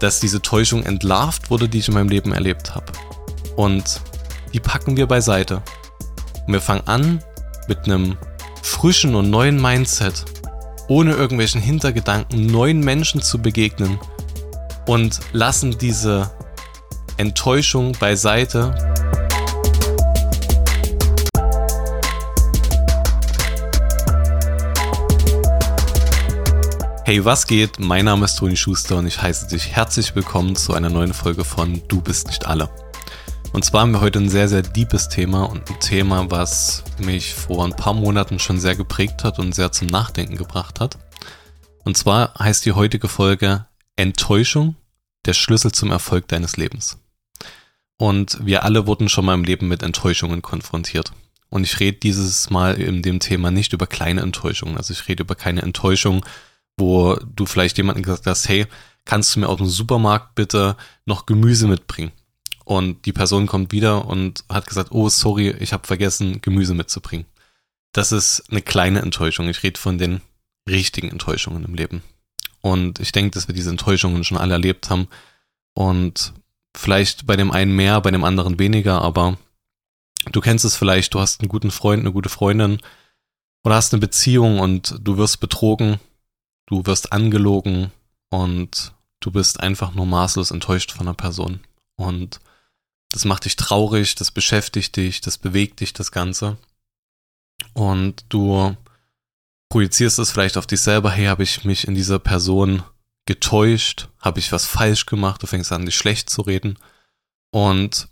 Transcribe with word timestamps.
dass 0.00 0.20
diese 0.20 0.42
Täuschung 0.42 0.84
entlarvt 0.84 1.50
wurde, 1.50 1.68
die 1.68 1.78
ich 1.78 1.88
in 1.88 1.94
meinem 1.94 2.08
Leben 2.08 2.32
erlebt 2.32 2.74
habe. 2.74 2.92
Und 3.56 4.00
die 4.52 4.60
packen 4.60 4.96
wir 4.96 5.06
beiseite. 5.06 5.62
Und 6.46 6.52
wir 6.52 6.60
fangen 6.60 6.86
an 6.86 7.22
mit 7.68 7.84
einem 7.84 8.16
frischen 8.62 9.14
und 9.14 9.30
neuen 9.30 9.60
Mindset, 9.60 10.24
ohne 10.88 11.14
irgendwelchen 11.14 11.60
Hintergedanken, 11.60 12.46
neuen 12.46 12.80
Menschen 12.80 13.22
zu 13.22 13.38
begegnen 13.38 13.98
und 14.86 15.20
lassen 15.32 15.78
diese 15.78 16.30
Enttäuschung 17.16 17.92
beiseite. 17.92 18.95
Hey, 27.06 27.24
was 27.24 27.46
geht? 27.46 27.78
Mein 27.78 28.06
Name 28.06 28.24
ist 28.24 28.34
Toni 28.34 28.56
Schuster 28.56 28.96
und 28.96 29.06
ich 29.06 29.22
heiße 29.22 29.46
dich 29.46 29.68
herzlich 29.68 30.16
willkommen 30.16 30.56
zu 30.56 30.74
einer 30.74 30.90
neuen 30.90 31.14
Folge 31.14 31.44
von 31.44 31.80
Du 31.86 32.00
bist 32.00 32.26
nicht 32.26 32.46
alle. 32.46 32.68
Und 33.52 33.64
zwar 33.64 33.82
haben 33.82 33.92
wir 33.92 34.00
heute 34.00 34.18
ein 34.18 34.28
sehr, 34.28 34.48
sehr 34.48 34.62
deepes 34.62 35.08
Thema 35.08 35.44
und 35.44 35.70
ein 35.70 35.78
Thema, 35.78 36.28
was 36.32 36.82
mich 36.98 37.32
vor 37.32 37.64
ein 37.64 37.76
paar 37.76 37.94
Monaten 37.94 38.40
schon 38.40 38.58
sehr 38.58 38.74
geprägt 38.74 39.22
hat 39.22 39.38
und 39.38 39.54
sehr 39.54 39.70
zum 39.70 39.86
Nachdenken 39.86 40.36
gebracht 40.36 40.80
hat. 40.80 40.98
Und 41.84 41.96
zwar 41.96 42.34
heißt 42.40 42.66
die 42.66 42.72
heutige 42.72 43.06
Folge 43.06 43.66
Enttäuschung, 43.94 44.74
der 45.26 45.34
Schlüssel 45.34 45.70
zum 45.70 45.92
Erfolg 45.92 46.26
deines 46.26 46.56
Lebens. 46.56 46.98
Und 47.98 48.44
wir 48.44 48.64
alle 48.64 48.88
wurden 48.88 49.08
schon 49.08 49.26
mal 49.26 49.34
im 49.34 49.44
Leben 49.44 49.68
mit 49.68 49.84
Enttäuschungen 49.84 50.42
konfrontiert. 50.42 51.12
Und 51.50 51.62
ich 51.62 51.78
rede 51.78 51.98
dieses 51.98 52.50
Mal 52.50 52.74
in 52.74 53.02
dem 53.02 53.20
Thema 53.20 53.52
nicht 53.52 53.72
über 53.72 53.86
kleine 53.86 54.22
Enttäuschungen. 54.22 54.76
Also 54.76 54.92
ich 54.92 55.06
rede 55.06 55.22
über 55.22 55.36
keine 55.36 55.62
Enttäuschung, 55.62 56.24
wo 56.76 57.16
du 57.34 57.46
vielleicht 57.46 57.76
jemanden 57.78 58.02
gesagt 58.02 58.26
hast, 58.26 58.48
hey, 58.48 58.66
kannst 59.04 59.34
du 59.34 59.40
mir 59.40 59.48
aus 59.48 59.58
dem 59.58 59.68
Supermarkt 59.68 60.34
bitte 60.34 60.76
noch 61.04 61.26
Gemüse 61.26 61.66
mitbringen? 61.66 62.12
Und 62.64 63.06
die 63.06 63.12
Person 63.12 63.46
kommt 63.46 63.72
wieder 63.72 64.06
und 64.06 64.44
hat 64.48 64.66
gesagt, 64.66 64.90
oh, 64.90 65.08
sorry, 65.08 65.50
ich 65.60 65.72
habe 65.72 65.86
vergessen, 65.86 66.40
Gemüse 66.40 66.74
mitzubringen. 66.74 67.26
Das 67.92 68.12
ist 68.12 68.44
eine 68.50 68.60
kleine 68.60 69.00
Enttäuschung. 69.00 69.48
Ich 69.48 69.62
rede 69.62 69.80
von 69.80 69.98
den 69.98 70.20
richtigen 70.68 71.08
Enttäuschungen 71.08 71.64
im 71.64 71.74
Leben. 71.74 72.02
Und 72.60 72.98
ich 72.98 73.12
denke, 73.12 73.30
dass 73.30 73.46
wir 73.46 73.54
diese 73.54 73.70
Enttäuschungen 73.70 74.24
schon 74.24 74.36
alle 74.36 74.54
erlebt 74.54 74.90
haben. 74.90 75.06
Und 75.74 76.32
vielleicht 76.76 77.26
bei 77.26 77.36
dem 77.36 77.52
einen 77.52 77.74
mehr, 77.74 78.00
bei 78.00 78.10
dem 78.10 78.24
anderen 78.24 78.58
weniger, 78.58 79.00
aber 79.00 79.38
du 80.32 80.40
kennst 80.40 80.64
es 80.64 80.76
vielleicht, 80.76 81.14
du 81.14 81.20
hast 81.20 81.40
einen 81.40 81.48
guten 81.48 81.70
Freund, 81.70 82.00
eine 82.00 82.12
gute 82.12 82.28
Freundin 82.28 82.80
oder 83.64 83.76
hast 83.76 83.92
eine 83.92 84.00
Beziehung 84.00 84.58
und 84.58 84.96
du 85.00 85.16
wirst 85.16 85.40
betrogen, 85.40 86.00
du 86.66 86.84
wirst 86.86 87.12
angelogen 87.12 87.92
und 88.30 88.92
du 89.20 89.30
bist 89.30 89.60
einfach 89.60 89.94
nur 89.94 90.06
maßlos 90.06 90.50
enttäuscht 90.50 90.92
von 90.92 91.06
einer 91.06 91.14
Person. 91.14 91.60
Und 91.96 92.40
das 93.10 93.24
macht 93.24 93.44
dich 93.44 93.56
traurig, 93.56 94.14
das 94.14 94.30
beschäftigt 94.30 94.96
dich, 94.96 95.20
das 95.20 95.38
bewegt 95.38 95.80
dich, 95.80 95.92
das 95.92 96.12
Ganze. 96.12 96.58
Und 97.72 98.24
du 98.28 98.76
projizierst 99.68 100.18
es 100.18 100.30
vielleicht 100.30 100.56
auf 100.56 100.66
dich 100.66 100.80
selber, 100.80 101.10
hey, 101.10 101.26
habe 101.26 101.42
ich 101.42 101.64
mich 101.64 101.86
in 101.86 101.94
dieser 101.94 102.18
Person 102.18 102.82
getäuscht, 103.26 104.08
habe 104.20 104.38
ich 104.38 104.52
was 104.52 104.66
falsch 104.66 105.06
gemacht, 105.06 105.42
du 105.42 105.46
fängst 105.46 105.72
an, 105.72 105.86
dich 105.86 105.96
schlecht 105.96 106.30
zu 106.30 106.42
reden. 106.42 106.78
Und 107.50 108.08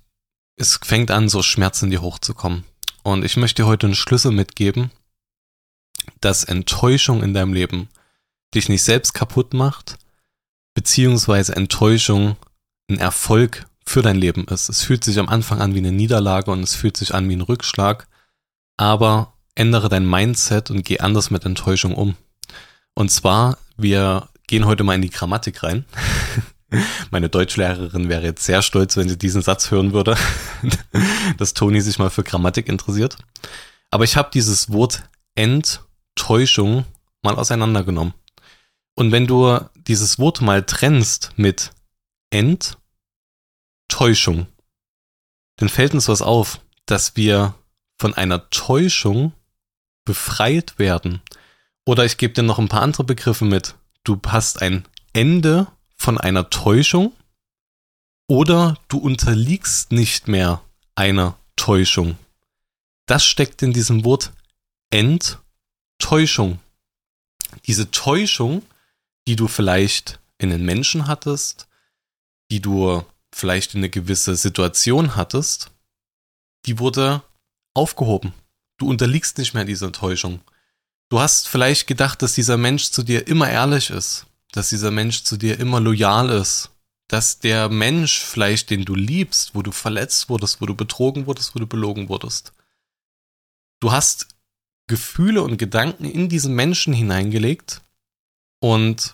es 0.56 0.78
fängt 0.82 1.10
an, 1.10 1.28
so 1.28 1.42
Schmerzen 1.42 1.86
in 1.86 1.90
dir 1.92 2.02
hochzukommen. 2.02 2.64
Und 3.02 3.24
ich 3.24 3.36
möchte 3.36 3.62
dir 3.62 3.66
heute 3.66 3.86
einen 3.86 3.94
Schlüssel 3.94 4.32
mitgeben, 4.32 4.90
dass 6.20 6.44
Enttäuschung 6.44 7.22
in 7.22 7.34
deinem 7.34 7.52
Leben 7.52 7.88
dich 8.54 8.68
nicht 8.68 8.82
selbst 8.82 9.14
kaputt 9.14 9.54
macht, 9.54 9.96
beziehungsweise 10.74 11.56
Enttäuschung 11.56 12.36
ein 12.90 12.98
Erfolg 12.98 13.66
für 13.84 14.02
dein 14.02 14.16
Leben 14.16 14.46
ist. 14.46 14.68
Es 14.68 14.82
fühlt 14.82 15.04
sich 15.04 15.18
am 15.18 15.28
Anfang 15.28 15.60
an 15.60 15.74
wie 15.74 15.78
eine 15.78 15.92
Niederlage 15.92 16.50
und 16.50 16.62
es 16.62 16.74
fühlt 16.74 16.96
sich 16.96 17.14
an 17.14 17.28
wie 17.28 17.36
ein 17.36 17.42
Rückschlag, 17.42 18.08
aber 18.76 19.34
ändere 19.54 19.88
dein 19.88 20.08
Mindset 20.08 20.70
und 20.70 20.84
geh 20.84 21.00
anders 21.00 21.30
mit 21.30 21.44
Enttäuschung 21.44 21.94
um. 21.94 22.16
Und 22.94 23.10
zwar, 23.10 23.58
wir 23.76 24.28
gehen 24.46 24.66
heute 24.66 24.84
mal 24.84 24.94
in 24.94 25.02
die 25.02 25.10
Grammatik 25.10 25.62
rein. 25.62 25.84
Meine 27.10 27.28
Deutschlehrerin 27.28 28.08
wäre 28.08 28.24
jetzt 28.24 28.44
sehr 28.44 28.62
stolz, 28.62 28.96
wenn 28.96 29.08
sie 29.08 29.18
diesen 29.18 29.42
Satz 29.42 29.70
hören 29.70 29.92
würde, 29.92 30.16
dass 31.38 31.54
Toni 31.54 31.80
sich 31.80 31.98
mal 31.98 32.10
für 32.10 32.24
Grammatik 32.24 32.68
interessiert. 32.68 33.16
Aber 33.90 34.04
ich 34.04 34.16
habe 34.16 34.30
dieses 34.32 34.72
Wort 34.72 35.04
Enttäuschung 35.36 36.84
mal 37.22 37.36
auseinandergenommen. 37.36 38.14
Und 38.94 39.12
wenn 39.12 39.26
du 39.26 39.58
dieses 39.74 40.18
Wort 40.18 40.40
mal 40.40 40.64
trennst 40.64 41.32
mit 41.36 41.72
Enttäuschung, 42.30 42.80
Täuschung, 43.88 44.46
dann 45.56 45.68
fällt 45.68 45.94
uns 45.94 46.08
was 46.08 46.22
auf, 46.22 46.60
dass 46.86 47.16
wir 47.16 47.54
von 47.96 48.14
einer 48.14 48.50
Täuschung 48.50 49.32
befreit 50.04 50.78
werden. 50.78 51.22
Oder 51.86 52.04
ich 52.04 52.16
gebe 52.16 52.34
dir 52.34 52.42
noch 52.42 52.58
ein 52.58 52.68
paar 52.68 52.82
andere 52.82 53.04
Begriffe 53.04 53.44
mit. 53.44 53.76
Du 54.02 54.20
hast 54.26 54.62
ein 54.62 54.84
Ende 55.12 55.68
von 55.96 56.18
einer 56.18 56.50
Täuschung 56.50 57.12
oder 58.26 58.76
du 58.88 58.98
unterliegst 58.98 59.92
nicht 59.92 60.28
mehr 60.28 60.60
einer 60.94 61.38
Täuschung. 61.56 62.18
Das 63.06 63.24
steckt 63.24 63.62
in 63.62 63.72
diesem 63.72 64.04
Wort 64.04 64.32
Enttäuschung. 64.90 66.58
Diese 67.66 67.90
Täuschung, 67.90 68.62
die 69.26 69.36
du 69.36 69.48
vielleicht 69.48 70.20
in 70.38 70.50
den 70.50 70.64
Menschen 70.64 71.06
hattest, 71.06 71.68
die 72.50 72.60
du 72.60 73.04
vielleicht 73.32 73.74
eine 73.74 73.90
gewisse 73.90 74.36
Situation 74.36 75.16
hattest, 75.16 75.70
die 76.66 76.78
wurde 76.78 77.22
aufgehoben. 77.74 78.32
Du 78.78 78.88
unterliegst 78.88 79.38
nicht 79.38 79.54
mehr 79.54 79.64
dieser 79.64 79.92
Täuschung. 79.92 80.40
Du 81.08 81.20
hast 81.20 81.48
vielleicht 81.48 81.86
gedacht, 81.86 82.22
dass 82.22 82.34
dieser 82.34 82.56
Mensch 82.56 82.90
zu 82.90 83.02
dir 83.02 83.26
immer 83.26 83.48
ehrlich 83.50 83.90
ist, 83.90 84.26
dass 84.52 84.70
dieser 84.70 84.90
Mensch 84.90 85.24
zu 85.24 85.36
dir 85.36 85.58
immer 85.58 85.80
loyal 85.80 86.30
ist, 86.30 86.70
dass 87.08 87.38
der 87.38 87.68
Mensch 87.68 88.20
vielleicht, 88.20 88.70
den 88.70 88.84
du 88.84 88.94
liebst, 88.94 89.54
wo 89.54 89.62
du 89.62 89.72
verletzt 89.72 90.28
wurdest, 90.28 90.60
wo 90.60 90.66
du 90.66 90.74
betrogen 90.74 91.26
wurdest, 91.26 91.54
wo 91.54 91.58
du 91.58 91.66
belogen 91.66 92.08
wurdest. 92.08 92.52
Du 93.80 93.92
hast 93.92 94.28
Gefühle 94.86 95.42
und 95.42 95.58
Gedanken 95.58 96.04
in 96.04 96.28
diesen 96.28 96.54
Menschen 96.54 96.92
hineingelegt 96.94 97.82
und 98.64 99.12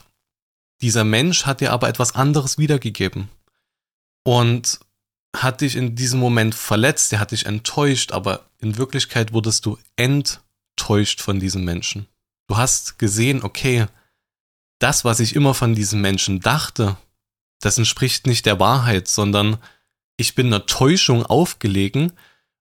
dieser 0.80 1.02
Mensch 1.02 1.44
hat 1.44 1.60
dir 1.60 1.72
aber 1.72 1.88
etwas 1.88 2.14
anderes 2.14 2.56
wiedergegeben 2.56 3.28
und 4.22 4.78
hat 5.36 5.60
dich 5.60 5.74
in 5.74 5.96
diesem 5.96 6.20
Moment 6.20 6.54
verletzt, 6.54 7.10
der 7.10 7.18
hat 7.18 7.32
dich 7.32 7.46
enttäuscht, 7.46 8.12
aber 8.12 8.46
in 8.58 8.78
Wirklichkeit 8.78 9.32
wurdest 9.32 9.66
du 9.66 9.76
enttäuscht 9.96 11.20
von 11.20 11.40
diesem 11.40 11.64
Menschen. 11.64 12.06
Du 12.46 12.58
hast 12.58 13.00
gesehen, 13.00 13.42
okay, 13.42 13.86
das, 14.78 15.04
was 15.04 15.18
ich 15.18 15.34
immer 15.34 15.52
von 15.52 15.74
diesem 15.74 16.00
Menschen 16.00 16.38
dachte, 16.38 16.96
das 17.58 17.76
entspricht 17.76 18.28
nicht 18.28 18.46
der 18.46 18.60
Wahrheit, 18.60 19.08
sondern 19.08 19.58
ich 20.16 20.36
bin 20.36 20.46
einer 20.46 20.66
Täuschung 20.66 21.26
aufgelegen 21.26 22.12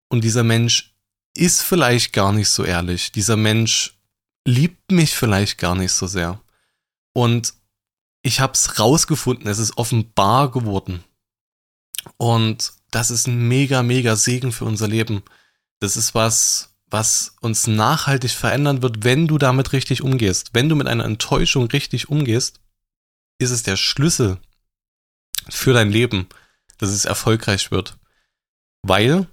und 0.07 0.23
dieser 0.23 0.43
Mensch 0.43 0.95
ist 1.35 1.61
vielleicht 1.61 2.13
gar 2.13 2.33
nicht 2.33 2.49
so 2.49 2.63
ehrlich. 2.63 3.11
Dieser 3.11 3.37
Mensch 3.37 3.93
liebt 4.43 4.91
mich 4.91 5.15
vielleicht 5.15 5.59
gar 5.59 5.75
nicht 5.75 5.91
so 5.91 6.07
sehr. 6.07 6.41
Und 7.13 7.53
ich 8.21 8.39
habe 8.39 8.53
es 8.53 8.79
rausgefunden, 8.79 9.47
es 9.47 9.59
ist 9.59 9.77
offenbar 9.77 10.51
geworden. 10.51 11.03
Und 12.17 12.73
das 12.91 13.11
ist 13.11 13.27
ein 13.27 13.47
mega, 13.47 13.83
mega 13.83 14.15
Segen 14.15 14.51
für 14.51 14.65
unser 14.65 14.87
Leben. 14.87 15.23
Das 15.79 15.95
ist 15.95 16.15
was, 16.15 16.75
was 16.87 17.35
uns 17.41 17.67
nachhaltig 17.67 18.31
verändern 18.31 18.81
wird, 18.81 19.03
wenn 19.03 19.27
du 19.27 19.37
damit 19.37 19.73
richtig 19.73 20.01
umgehst. 20.01 20.49
Wenn 20.53 20.69
du 20.69 20.75
mit 20.75 20.87
einer 20.87 21.05
Enttäuschung 21.05 21.65
richtig 21.67 22.09
umgehst, 22.09 22.59
ist 23.37 23.51
es 23.51 23.63
der 23.63 23.77
Schlüssel 23.77 24.37
für 25.47 25.73
dein 25.73 25.91
Leben, 25.91 26.27
dass 26.77 26.89
es 26.89 27.05
erfolgreich 27.05 27.71
wird. 27.71 27.97
Weil 28.81 29.27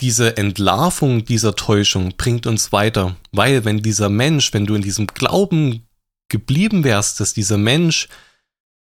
diese 0.00 0.36
Entlarvung 0.36 1.24
dieser 1.24 1.54
Täuschung 1.54 2.16
bringt 2.16 2.46
uns 2.46 2.72
weiter. 2.72 3.16
Weil 3.30 3.64
wenn 3.64 3.82
dieser 3.82 4.08
Mensch, 4.08 4.52
wenn 4.52 4.66
du 4.66 4.74
in 4.74 4.82
diesem 4.82 5.06
Glauben 5.06 5.86
geblieben 6.32 6.82
wärst, 6.82 7.20
dass 7.20 7.34
dieser 7.34 7.58
Mensch 7.58 8.08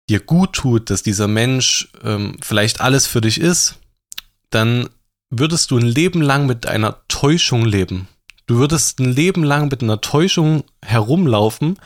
dir 0.09 0.19
gut 0.19 0.53
tut, 0.53 0.89
dass 0.89 1.03
dieser 1.03 1.27
Mensch 1.29 1.89
ähm, 2.03 2.37
vielleicht 2.41 2.81
alles 2.81 3.07
für 3.07 3.21
dich 3.21 3.39
ist, 3.39 3.75
dann 4.49 4.89
würdest 5.29 5.71
du 5.71 5.77
ein 5.77 5.85
Leben 5.85 6.21
lang 6.21 6.45
mit 6.45 6.65
einer 6.65 7.01
Täuschung 7.07 7.65
leben. 7.65 8.07
Du 8.45 8.57
würdest 8.57 8.99
ein 8.99 9.11
Leben 9.11 9.43
lang 9.43 9.69
mit 9.69 9.83
einer 9.83 10.01
Täuschung 10.01 10.63
herumlaufen 10.83 11.79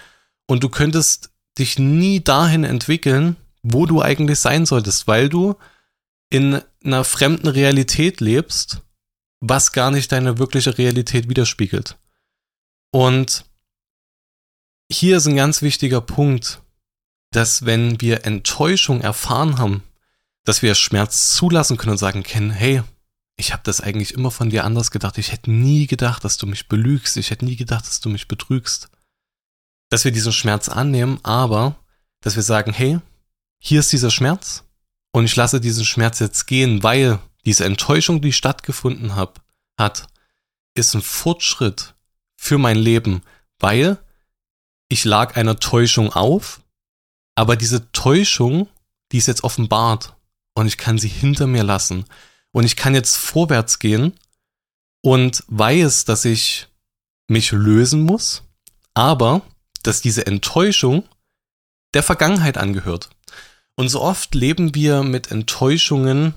und 0.47 0.63
du 0.63 0.69
könntest 0.69 1.31
dich 1.57 1.79
nie 1.79 2.23
dahin 2.23 2.63
entwickeln, 2.63 3.35
wo 3.63 3.85
du 3.85 4.01
eigentlich 4.01 4.39
sein 4.39 4.65
solltest, 4.65 5.07
weil 5.07 5.27
du 5.29 5.55
in 6.29 6.61
einer 6.83 7.03
fremden 7.03 7.47
Realität 7.47 8.21
lebst, 8.21 8.81
was 9.41 9.71
gar 9.71 9.91
nicht 9.91 10.11
deine 10.11 10.37
wirkliche 10.37 10.77
Realität 10.77 11.27
widerspiegelt. 11.27 11.97
Und 12.91 13.45
hier 14.91 15.17
ist 15.17 15.27
ein 15.27 15.35
ganz 15.35 15.61
wichtiger 15.61 16.01
Punkt, 16.01 16.61
dass 17.31 17.65
wenn 17.65 18.01
wir 18.01 18.25
Enttäuschung 18.25 19.01
erfahren 19.01 19.57
haben, 19.57 19.83
dass 20.43 20.61
wir 20.61 20.75
Schmerz 20.75 21.33
zulassen 21.35 21.77
können 21.77 21.93
und 21.93 21.97
sagen 21.97 22.23
können, 22.23 22.51
hey, 22.51 22.83
ich 23.37 23.53
habe 23.53 23.63
das 23.63 23.81
eigentlich 23.81 24.13
immer 24.13 24.31
von 24.31 24.49
dir 24.49 24.65
anders 24.65 24.91
gedacht. 24.91 25.17
Ich 25.17 25.31
hätte 25.31 25.49
nie 25.49 25.87
gedacht, 25.87 26.23
dass 26.23 26.37
du 26.37 26.45
mich 26.45 26.67
belügst. 26.67 27.17
Ich 27.17 27.31
hätte 27.31 27.45
nie 27.45 27.55
gedacht, 27.55 27.87
dass 27.87 28.01
du 28.01 28.09
mich 28.09 28.27
betrügst. 28.27 28.89
Dass 29.89 30.03
wir 30.03 30.11
diesen 30.11 30.33
Schmerz 30.33 30.69
annehmen, 30.69 31.19
aber 31.23 31.75
dass 32.19 32.35
wir 32.35 32.43
sagen, 32.43 32.73
hey, 32.73 32.99
hier 33.59 33.79
ist 33.79 33.91
dieser 33.93 34.11
Schmerz 34.11 34.63
und 35.11 35.25
ich 35.25 35.35
lasse 35.35 35.61
diesen 35.61 35.85
Schmerz 35.85 36.19
jetzt 36.19 36.47
gehen, 36.47 36.83
weil 36.83 37.19
diese 37.45 37.65
Enttäuschung, 37.65 38.21
die 38.21 38.33
stattgefunden 38.33 39.15
hab, 39.15 39.41
hat, 39.77 40.07
ist 40.75 40.93
ein 40.93 41.01
Fortschritt 41.01 41.95
für 42.35 42.57
mein 42.57 42.77
Leben, 42.77 43.23
weil 43.59 43.97
ich 44.91 45.05
lag 45.05 45.37
einer 45.37 45.57
Täuschung 45.57 46.11
auf, 46.11 46.61
aber 47.35 47.55
diese 47.55 47.93
Täuschung, 47.93 48.67
die 49.11 49.17
ist 49.19 49.27
jetzt 49.27 49.45
offenbart 49.45 50.17
und 50.53 50.67
ich 50.67 50.77
kann 50.77 50.97
sie 50.97 51.07
hinter 51.07 51.47
mir 51.47 51.63
lassen 51.63 52.03
und 52.51 52.65
ich 52.65 52.75
kann 52.75 52.93
jetzt 52.93 53.15
vorwärts 53.15 53.79
gehen 53.79 54.13
und 55.01 55.45
weiß, 55.47 56.03
dass 56.03 56.25
ich 56.25 56.67
mich 57.29 57.53
lösen 57.53 58.01
muss, 58.03 58.43
aber 58.93 59.41
dass 59.81 60.01
diese 60.01 60.25
Enttäuschung 60.27 61.07
der 61.93 62.03
Vergangenheit 62.03 62.57
angehört. 62.57 63.09
Und 63.75 63.87
so 63.87 64.01
oft 64.01 64.35
leben 64.35 64.75
wir 64.75 65.03
mit 65.03 65.31
Enttäuschungen, 65.31 66.33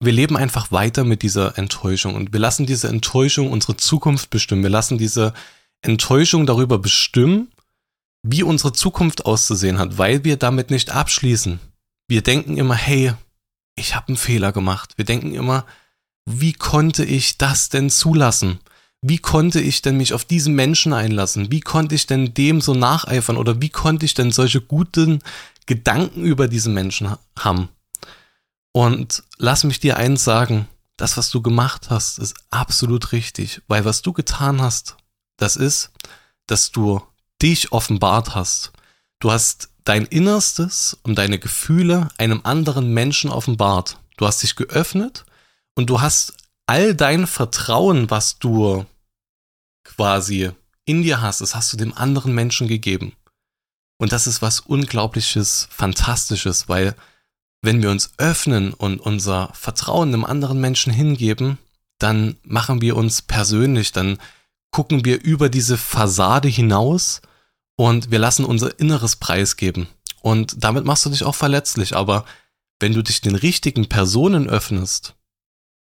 wir 0.00 0.12
leben 0.12 0.36
einfach 0.36 0.72
weiter 0.72 1.04
mit 1.04 1.22
dieser 1.22 1.56
Enttäuschung 1.56 2.16
und 2.16 2.32
wir 2.32 2.40
lassen 2.40 2.66
diese 2.66 2.88
Enttäuschung 2.88 3.52
unsere 3.52 3.76
Zukunft 3.76 4.28
bestimmen. 4.30 4.64
Wir 4.64 4.70
lassen 4.70 4.98
diese 4.98 5.32
Enttäuschung 5.82 6.46
darüber 6.46 6.78
bestimmen, 6.78 7.48
wie 8.22 8.42
unsere 8.42 8.72
Zukunft 8.72 9.24
auszusehen 9.24 9.78
hat, 9.78 9.98
weil 9.98 10.24
wir 10.24 10.36
damit 10.36 10.70
nicht 10.70 10.90
abschließen. 10.90 11.60
Wir 12.08 12.22
denken 12.22 12.56
immer, 12.56 12.74
hey, 12.74 13.12
ich 13.76 13.94
habe 13.94 14.08
einen 14.08 14.16
Fehler 14.16 14.52
gemacht. 14.52 14.94
Wir 14.96 15.04
denken 15.04 15.34
immer, 15.34 15.64
wie 16.24 16.52
konnte 16.52 17.04
ich 17.04 17.38
das 17.38 17.68
denn 17.68 17.90
zulassen? 17.90 18.58
Wie 19.02 19.18
konnte 19.18 19.60
ich 19.60 19.82
denn 19.82 19.96
mich 19.96 20.12
auf 20.12 20.24
diesen 20.24 20.54
Menschen 20.54 20.92
einlassen? 20.92 21.52
Wie 21.52 21.60
konnte 21.60 21.94
ich 21.94 22.06
denn 22.06 22.34
dem 22.34 22.60
so 22.60 22.74
nacheifern? 22.74 23.36
Oder 23.36 23.60
wie 23.60 23.68
konnte 23.68 24.04
ich 24.04 24.14
denn 24.14 24.32
solche 24.32 24.60
guten 24.60 25.20
Gedanken 25.66 26.24
über 26.24 26.48
diesen 26.48 26.74
Menschen 26.74 27.14
haben? 27.38 27.68
Und 28.72 29.22
lass 29.38 29.64
mich 29.64 29.78
dir 29.78 29.96
eins 29.96 30.24
sagen, 30.24 30.66
das, 30.96 31.16
was 31.16 31.30
du 31.30 31.42
gemacht 31.42 31.90
hast, 31.90 32.18
ist 32.18 32.34
absolut 32.50 33.12
richtig, 33.12 33.62
weil 33.68 33.84
was 33.84 34.02
du 34.02 34.12
getan 34.12 34.60
hast, 34.60 34.96
das 35.36 35.56
ist, 35.56 35.90
dass 36.46 36.70
du 36.70 37.02
dich 37.42 37.72
offenbart 37.72 38.34
hast. 38.34 38.72
Du 39.18 39.30
hast 39.30 39.70
dein 39.84 40.04
Innerstes 40.06 40.96
und 41.02 41.16
deine 41.16 41.38
Gefühle 41.38 42.08
einem 42.18 42.40
anderen 42.44 42.92
Menschen 42.92 43.30
offenbart. 43.30 43.98
Du 44.16 44.26
hast 44.26 44.42
dich 44.42 44.56
geöffnet 44.56 45.24
und 45.74 45.90
du 45.90 46.00
hast 46.00 46.34
all 46.66 46.94
dein 46.94 47.26
Vertrauen, 47.26 48.10
was 48.10 48.38
du 48.38 48.86
quasi 49.84 50.50
in 50.84 51.02
dir 51.02 51.20
hast, 51.20 51.40
das 51.40 51.54
hast 51.54 51.72
du 51.72 51.76
dem 51.76 51.94
anderen 51.94 52.34
Menschen 52.34 52.68
gegeben. 52.68 53.12
Und 53.98 54.12
das 54.12 54.26
ist 54.26 54.42
was 54.42 54.60
Unglaubliches, 54.60 55.68
Fantastisches, 55.70 56.68
weil 56.68 56.94
wenn 57.62 57.82
wir 57.82 57.90
uns 57.90 58.12
öffnen 58.18 58.72
und 58.72 59.00
unser 59.00 59.50
Vertrauen 59.54 60.08
einem 60.08 60.24
anderen 60.24 60.60
Menschen 60.60 60.92
hingeben, 60.92 61.58
dann 61.98 62.36
machen 62.42 62.80
wir 62.80 62.96
uns 62.96 63.22
persönlich, 63.22 63.92
dann 63.92 64.18
gucken 64.70 65.04
wir 65.04 65.22
über 65.22 65.48
diese 65.48 65.78
Fassade 65.78 66.48
hinaus 66.48 67.20
und 67.76 68.10
wir 68.10 68.18
lassen 68.18 68.44
unser 68.44 68.78
Inneres 68.78 69.16
preisgeben. 69.16 69.88
Und 70.22 70.64
damit 70.64 70.84
machst 70.84 71.06
du 71.06 71.10
dich 71.10 71.22
auch 71.22 71.34
verletzlich. 71.34 71.94
Aber 71.94 72.24
wenn 72.80 72.92
du 72.92 73.02
dich 73.02 73.20
den 73.20 73.36
richtigen 73.36 73.88
Personen 73.88 74.48
öffnest, 74.48 75.14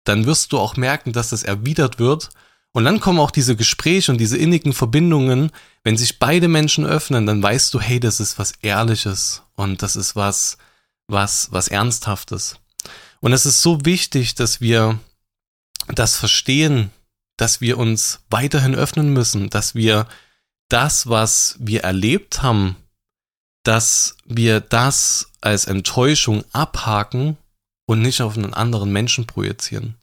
dann 0.04 0.26
wirst 0.26 0.52
du 0.52 0.58
auch 0.58 0.76
merken, 0.76 1.12
dass 1.12 1.30
das 1.30 1.42
erwidert 1.42 1.98
wird. 1.98 2.28
Und 2.72 2.84
dann 2.84 3.00
kommen 3.00 3.20
auch 3.20 3.30
diese 3.30 3.56
Gespräche 3.56 4.12
und 4.12 4.18
diese 4.18 4.36
innigen 4.36 4.72
Verbindungen. 4.72 5.50
Wenn 5.82 5.96
sich 5.96 6.18
beide 6.18 6.48
Menschen 6.48 6.84
öffnen, 6.84 7.24
dann 7.26 7.42
weißt 7.42 7.72
du, 7.72 7.80
hey, 7.80 8.00
das 8.00 8.20
ist 8.20 8.38
was 8.38 8.52
Ehrliches 8.62 9.42
und 9.54 9.82
das 9.82 9.96
ist 9.96 10.16
was, 10.16 10.58
was, 11.06 11.48
was 11.52 11.68
Ernsthaftes. 11.68 12.56
Und 13.20 13.32
es 13.32 13.46
ist 13.46 13.62
so 13.62 13.84
wichtig, 13.84 14.34
dass 14.34 14.60
wir 14.60 14.98
das 15.88 16.16
verstehen, 16.16 16.90
dass 17.36 17.60
wir 17.60 17.78
uns 17.78 18.20
weiterhin 18.30 18.74
öffnen 18.74 19.12
müssen, 19.12 19.50
dass 19.50 19.74
wir 19.74 20.06
das, 20.68 21.08
was 21.08 21.56
wir 21.58 21.82
erlebt 21.82 22.42
haben, 22.42 22.76
dass 23.64 24.16
wir 24.24 24.60
das 24.60 25.30
als 25.40 25.66
Enttäuschung 25.66 26.44
abhaken 26.52 27.36
und 27.86 28.02
nicht 28.02 28.20
auf 28.20 28.36
einen 28.36 28.54
anderen 28.54 28.92
Menschen 28.92 29.26
projizieren. 29.26 29.96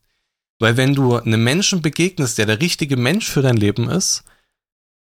Weil 0.60 0.78
wenn 0.78 0.94
du 0.94 1.16
einem 1.16 1.44
Menschen 1.44 1.82
begegnest, 1.82 2.38
der 2.38 2.46
der 2.46 2.60
richtige 2.60 2.98
Mensch 2.98 3.28
für 3.28 3.42
dein 3.42 3.58
Leben 3.58 3.90
ist, 3.90 4.24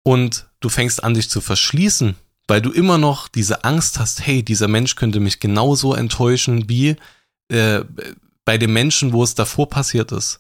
und 0.05 0.47
du 0.61 0.69
fängst 0.69 1.03
an, 1.03 1.15
dich 1.15 1.31
zu 1.31 1.41
verschließen, 1.41 2.15
weil 2.47 2.61
du 2.61 2.71
immer 2.71 2.99
noch 2.99 3.27
diese 3.27 3.65
Angst 3.65 3.99
hast, 3.99 4.27
hey, 4.27 4.43
dieser 4.43 4.69
Mensch 4.69 4.97
könnte 4.97 5.19
mich 5.19 5.41
genauso 5.41 5.95
enttäuschen 5.95 6.69
wie 6.69 6.97
äh, 7.49 7.81
bei 8.45 8.59
dem 8.59 8.73
Menschen, 8.73 9.13
wo 9.13 9.23
es 9.25 9.35
davor 9.35 9.69
passiert 9.69 10.13
ist, 10.13 10.39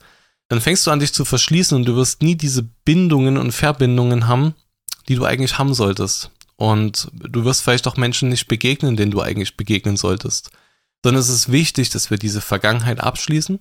dann 0.49 0.61
fängst 0.61 0.87
du 0.87 0.91
an, 0.91 1.01
dich 1.01 1.13
zu 1.13 1.25
verschließen 1.25 1.77
und 1.77 1.85
du 1.87 1.97
wirst 1.97 2.23
nie 2.23 2.37
diese 2.37 2.63
Bindungen 2.63 3.39
und 3.39 3.53
Verbindungen 3.53 4.29
haben, 4.29 4.55
die 5.09 5.15
du 5.15 5.25
eigentlich 5.25 5.59
haben 5.59 5.75
solltest. 5.75 6.31
Und 6.57 7.09
du 7.13 7.45
wirst 7.45 7.63
vielleicht 7.63 7.87
auch 7.87 7.97
Menschen 7.97 8.29
nicht 8.29 8.47
begegnen, 8.47 8.97
denen 8.97 9.11
du 9.11 9.21
eigentlich 9.21 9.57
begegnen 9.57 9.97
solltest. 9.97 10.51
Sondern 11.03 11.21
es 11.21 11.29
ist 11.29 11.51
wichtig, 11.51 11.91
dass 11.91 12.11
wir 12.11 12.19
diese 12.19 12.41
Vergangenheit 12.41 13.01
abschließen 13.01 13.61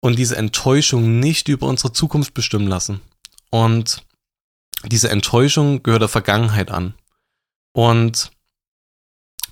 und 0.00 0.18
diese 0.18 0.36
Enttäuschung 0.36 1.20
nicht 1.20 1.48
über 1.48 1.66
unsere 1.66 1.92
Zukunft 1.92 2.34
bestimmen 2.34 2.66
lassen. 2.66 3.00
Und 3.50 4.02
diese 4.86 5.10
Enttäuschung 5.10 5.82
gehört 5.82 6.02
der 6.02 6.08
Vergangenheit 6.08 6.70
an. 6.70 6.94
Und 7.72 8.30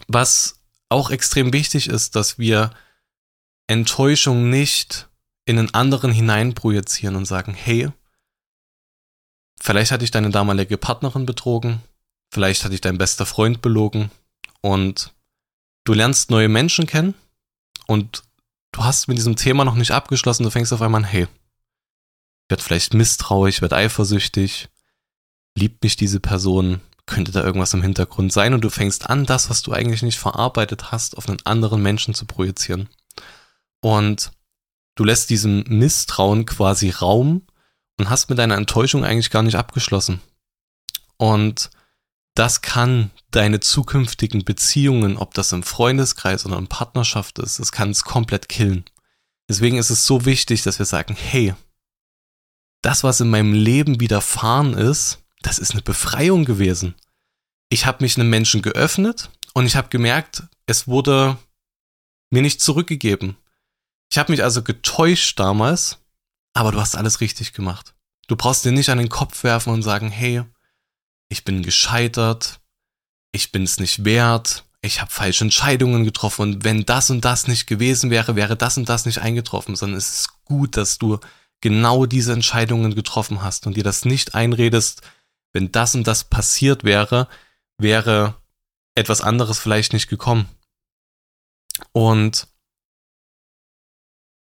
was 0.09 0.61
auch 0.89 1.11
extrem 1.11 1.53
wichtig 1.53 1.89
ist, 1.89 2.17
dass 2.17 2.39
wir 2.39 2.71
Enttäuschung 3.67 4.51
nicht 4.51 5.09
in 5.45 5.59
einen 5.59 5.75
anderen 5.75 6.13
hineinprojizieren 6.13 7.17
und 7.17 7.25
sagen, 7.25 7.55
hey, 7.55 7.91
Vielleicht 9.65 9.93
hatte 9.93 10.03
ich 10.03 10.11
deine 10.11 10.31
damalige 10.31 10.77
Partnerin 10.77 11.25
betrogen, 11.25 11.83
vielleicht 12.33 12.65
hatte 12.65 12.75
ich 12.75 12.81
dein 12.81 12.99
bester 12.99 13.27
Freund 13.27 13.63
belogen 13.63 14.11
und 14.61 15.13
du 15.85 15.95
lernst 15.95 16.33
neue 16.33 16.49
Menschen 16.49 16.85
kennen 16.87 17.15
und 17.87 18.25
du 18.73 18.83
hast 18.83 19.07
mit 19.07 19.19
diesem 19.19 19.37
Thema 19.37 19.65
noch 19.65 19.77
nicht 19.77 19.93
abgeschlossen, 19.93 20.43
du 20.43 20.51
fängst 20.51 20.73
auf 20.73 20.83
einmal 20.83 21.03
an, 21.03 21.09
hey, 21.09 21.29
werde 22.49 22.61
vielleicht 22.61 22.93
misstrauisch, 22.93 23.63
werde 23.63 23.77
eifersüchtig, 23.77 24.69
liebt 25.57 25.85
mich 25.85 25.95
diese 25.95 26.19
Person, 26.19 26.81
könnte 27.07 27.31
da 27.31 27.45
irgendwas 27.45 27.73
im 27.73 27.83
Hintergrund 27.83 28.33
sein 28.33 28.55
und 28.55 28.63
du 28.63 28.69
fängst 28.69 29.11
an, 29.11 29.27
das, 29.27 29.49
was 29.49 29.63
du 29.63 29.71
eigentlich 29.71 30.03
nicht 30.03 30.19
verarbeitet 30.19 30.91
hast, 30.91 31.17
auf 31.17 31.29
einen 31.29 31.47
anderen 31.47 31.81
Menschen 31.81 32.15
zu 32.15 32.27
projizieren. 32.27 32.89
Und 33.81 34.33
du 34.95 35.05
lässt 35.05 35.31
diesem 35.31 35.65
Misstrauen 35.69 36.47
quasi 36.47 36.91
Raum 36.91 37.47
und 37.99 38.11
hast 38.11 38.29
mit 38.29 38.39
deiner 38.39 38.57
Enttäuschung 38.57 39.05
eigentlich 39.05 39.31
gar 39.31 39.43
nicht 39.43 39.57
abgeschlossen. 39.57 40.21
Und 41.17 41.71
das 42.35 42.63
kann 42.63 43.11
deine 43.31 43.61
zukünftigen 43.61 44.45
Beziehungen, 44.45 45.17
ob 45.17 45.35
das 45.35 45.53
im 45.53 45.63
Freundeskreis 45.63 46.47
oder 46.47 46.59
in 46.59 46.67
Partnerschaft 46.67 47.39
ist, 47.39 47.59
das 47.59 47.73
kann 47.73 47.91
es 47.91 48.05
komplett 48.05 48.49
killen. 48.49 48.85
Deswegen 49.49 49.77
ist 49.77 49.91
es 49.91 50.07
so 50.07 50.25
wichtig, 50.25 50.63
dass 50.63 50.79
wir 50.79 50.87
sagen, 50.87 51.15
hey, 51.15 51.55
das, 52.81 53.05
was 53.05 53.21
in 53.21 53.31
meinem 53.31 53.53
Leben 53.53 54.01
widerfahren 54.01 54.75
ist, 54.75 55.19
das 55.43 55.59
ist 55.59 55.73
eine 55.73 55.83
Befreiung 55.83 56.45
gewesen. 56.45 56.95
Ich 57.69 57.87
habe 57.87 58.03
mich 58.03 58.17
einem 58.17 58.31
Menschen 58.31 58.63
geöffnet 58.63 59.31
und 59.55 59.67
ich 59.67 59.77
habe 59.77 59.89
gemerkt, 59.89 60.45
es 60.67 60.89
wurde 60.89 61.37
mir 62.31 62.43
nicht 62.43 62.61
zurückgegeben. 62.61 63.37
Ich 64.13 64.19
habe 64.19 64.31
mich 64.31 64.45
also 64.45 64.63
getäuscht 64.63 65.41
damals 65.41 65.99
aber 66.55 66.73
du 66.73 66.81
hast 66.81 66.97
alles 66.97 67.21
richtig 67.21 67.53
gemacht. 67.53 67.95
Du 68.29 68.37
brauchst 68.37 68.65
dir 68.65 68.73
nicht 68.73 68.91
an 68.91 68.99
den 68.99 69.09
Kopf 69.09 69.45
werfen 69.45 69.73
und 69.73 69.83
sagen, 69.83 70.11
hey, 70.11 70.43
ich 71.29 71.45
bin 71.45 71.63
gescheitert, 71.63 72.61
ich 73.33 73.53
bin 73.53 73.63
es 73.63 73.81
nicht 73.81 74.05
wert, 74.05 74.65
ich 74.83 75.01
habe 75.01 75.11
falsche 75.11 75.45
Entscheidungen 75.45 76.05
getroffen 76.05 76.43
und 76.43 76.65
wenn 76.65 76.85
das 76.85 77.11
und 77.11 77.25
das 77.25 77.47
nicht 77.47 77.67
gewesen 77.67 78.11
wäre, 78.11 78.37
wäre 78.37 78.57
das 78.57 78.77
und 78.77 78.89
das 78.89 79.07
nicht 79.07 79.19
eingetroffen, 79.19 79.77
sondern 79.77 79.99
es 79.99 80.11
ist 80.11 80.45
gut, 80.45 80.77
dass 80.77 80.99
du 80.99 81.19
genau 81.61 82.07
diese 82.07 82.33
Entscheidungen 82.33 82.95
getroffen 82.95 83.43
hast 83.43 83.67
und 83.67 83.77
dir 83.77 83.85
das 83.85 84.05
nicht 84.05 84.35
einredest, 84.35 85.03
wenn 85.53 85.73
das 85.73 85.95
und 85.95 86.07
das 86.07 86.25
passiert 86.25 86.85
wäre, 86.85 87.29
wäre 87.79 88.35
etwas 88.95 89.21
anderes 89.21 89.59
vielleicht 89.59 89.93
nicht 89.93 90.09
gekommen. 90.09 90.49
Und 91.93 92.49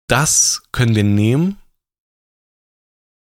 das 0.07 0.63
können 0.73 0.95
wir 0.95 1.05
nehmen 1.05 1.59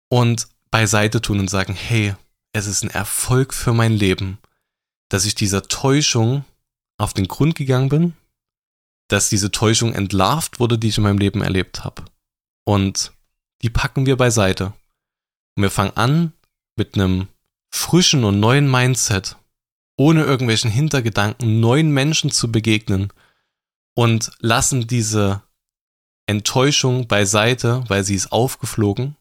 und 0.10 0.48
beiseite 0.70 1.22
tun 1.22 1.40
und 1.40 1.50
sagen, 1.50 1.74
hey, 1.74 2.16
es 2.54 2.68
ist 2.68 2.84
ein 2.84 2.90
Erfolg 2.90 3.54
für 3.54 3.74
mein 3.74 3.94
Leben, 3.94 4.38
dass 5.10 5.26
ich 5.26 5.36
dieser 5.36 5.64
Täuschung 5.64 6.46
auf 6.98 7.14
den 7.14 7.28
Grund 7.28 7.56
gegangen 7.56 7.90
bin, 7.90 8.14
dass 9.08 9.30
diese 9.30 9.52
Täuschung 9.52 9.94
entlarvt 9.94 10.60
wurde, 10.60 10.78
die 10.78 10.90
ich 10.90 10.98
in 10.98 11.04
meinem 11.04 11.18
Leben 11.18 11.42
erlebt 11.42 11.84
habe. 11.84 12.06
Und 12.66 13.12
die 13.62 13.70
packen 13.70 14.06
wir 14.06 14.18
beiseite. 14.18 14.74
Und 15.56 15.64
wir 15.64 15.72
fangen 15.72 15.96
an 15.96 16.34
mit 16.76 16.96
einem 16.96 17.28
frischen 17.72 18.24
und 18.24 18.40
neuen 18.40 18.70
Mindset, 18.70 19.38
ohne 19.98 20.24
irgendwelchen 20.24 20.72
Hintergedanken, 20.72 21.60
neuen 21.60 21.92
Menschen 21.92 22.32
zu 22.32 22.52
begegnen 22.52 23.12
und 23.96 24.32
lassen 24.40 24.88
diese 24.88 25.44
Enttäuschung 26.26 27.08
beiseite, 27.08 27.84
weil 27.88 28.04
sie 28.04 28.16
ist 28.16 28.32
aufgeflogen. 28.32 29.16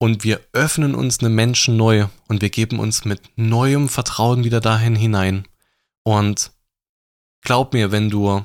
Und 0.00 0.22
wir 0.22 0.40
öffnen 0.52 0.94
uns 0.94 1.20
einem 1.20 1.34
Menschen 1.34 1.76
neu 1.76 2.06
und 2.28 2.40
wir 2.40 2.50
geben 2.50 2.78
uns 2.78 3.04
mit 3.04 3.20
neuem 3.36 3.88
Vertrauen 3.88 4.44
wieder 4.44 4.60
dahin 4.60 4.94
hinein. 4.94 5.48
Und 6.04 6.52
glaub 7.42 7.72
mir, 7.72 7.90
wenn 7.90 8.08
du 8.08 8.44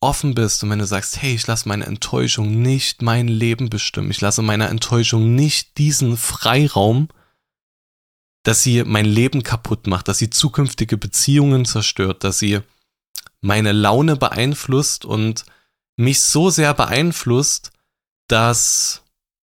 offen 0.00 0.34
bist 0.34 0.62
und 0.62 0.70
wenn 0.70 0.78
du 0.78 0.86
sagst, 0.86 1.20
hey, 1.20 1.34
ich 1.34 1.46
lasse 1.46 1.68
meine 1.68 1.86
Enttäuschung 1.86 2.60
nicht 2.62 3.02
mein 3.02 3.28
Leben 3.28 3.70
bestimmen, 3.70 4.10
ich 4.10 4.20
lasse 4.20 4.42
meiner 4.42 4.68
Enttäuschung 4.68 5.34
nicht 5.34 5.78
diesen 5.78 6.16
Freiraum, 6.16 7.08
dass 8.42 8.62
sie 8.62 8.84
mein 8.84 9.04
Leben 9.04 9.42
kaputt 9.42 9.86
macht, 9.86 10.08
dass 10.08 10.18
sie 10.18 10.30
zukünftige 10.30 10.96
Beziehungen 10.96 11.64
zerstört, 11.66 12.24
dass 12.24 12.38
sie 12.38 12.60
meine 13.42 13.72
Laune 13.72 14.16
beeinflusst 14.16 15.04
und 15.04 15.44
mich 15.96 16.20
so 16.20 16.50
sehr 16.50 16.74
beeinflusst, 16.74 17.72
dass 18.28 19.02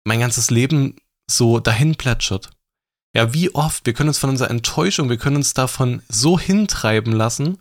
mein 0.05 0.21
ganzes 0.21 0.51
Leben 0.51 0.97
so 1.31 1.61
dahin 1.61 1.95
plätschert. 1.97 2.51
Ja, 3.15 3.35
wie 3.35 3.55
oft, 3.55 3.85
wir 3.85 3.93
können 3.93 4.09
uns 4.09 4.19
von 4.19 4.31
unserer 4.31 4.51
Enttäuschung, 4.51 5.11
wir 5.11 5.19
können 5.19 5.37
uns 5.37 5.55
davon 5.55 6.03
so 6.09 6.39
hintreiben 6.39 7.12
lassen, 7.12 7.59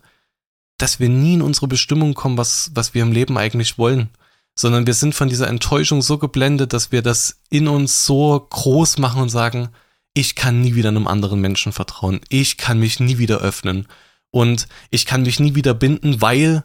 dass 0.77 0.99
wir 0.99 1.09
nie 1.09 1.35
in 1.35 1.41
unsere 1.41 1.67
Bestimmung 1.67 2.13
kommen, 2.13 2.37
was, 2.37 2.71
was 2.73 2.93
wir 2.93 3.03
im 3.03 3.11
Leben 3.11 3.37
eigentlich 3.37 3.77
wollen. 3.77 4.09
Sondern 4.55 4.85
wir 4.85 4.93
sind 4.93 5.15
von 5.15 5.29
dieser 5.29 5.47
Enttäuschung 5.47 6.01
so 6.01 6.17
geblendet, 6.17 6.73
dass 6.73 6.91
wir 6.91 7.01
das 7.01 7.41
in 7.49 7.67
uns 7.67 8.05
so 8.05 8.47
groß 8.49 8.97
machen 8.97 9.21
und 9.21 9.29
sagen, 9.29 9.69
ich 10.13 10.35
kann 10.35 10.61
nie 10.61 10.75
wieder 10.75 10.89
einem 10.89 11.07
anderen 11.07 11.39
Menschen 11.39 11.71
vertrauen. 11.71 12.19
Ich 12.29 12.57
kann 12.57 12.79
mich 12.79 12.99
nie 12.99 13.17
wieder 13.17 13.39
öffnen. 13.39 13.87
Und 14.29 14.67
ich 14.89 15.05
kann 15.05 15.21
mich 15.21 15.39
nie 15.39 15.55
wieder 15.55 15.73
binden, 15.73 16.21
weil 16.21 16.63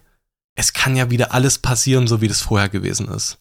es 0.56 0.72
kann 0.72 0.96
ja 0.96 1.10
wieder 1.10 1.32
alles 1.32 1.58
passieren, 1.58 2.08
so 2.08 2.20
wie 2.20 2.28
das 2.28 2.40
vorher 2.40 2.68
gewesen 2.68 3.08
ist. 3.08 3.38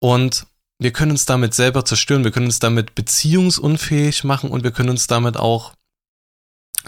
Und 0.00 0.46
wir 0.78 0.92
können 0.92 1.12
uns 1.12 1.24
damit 1.24 1.54
selber 1.54 1.84
zerstören, 1.84 2.24
wir 2.24 2.32
können 2.32 2.46
uns 2.46 2.58
damit 2.58 2.94
beziehungsunfähig 2.94 4.24
machen 4.24 4.50
und 4.50 4.64
wir 4.64 4.72
können 4.72 4.90
uns 4.90 5.06
damit 5.06 5.36
auch 5.36 5.72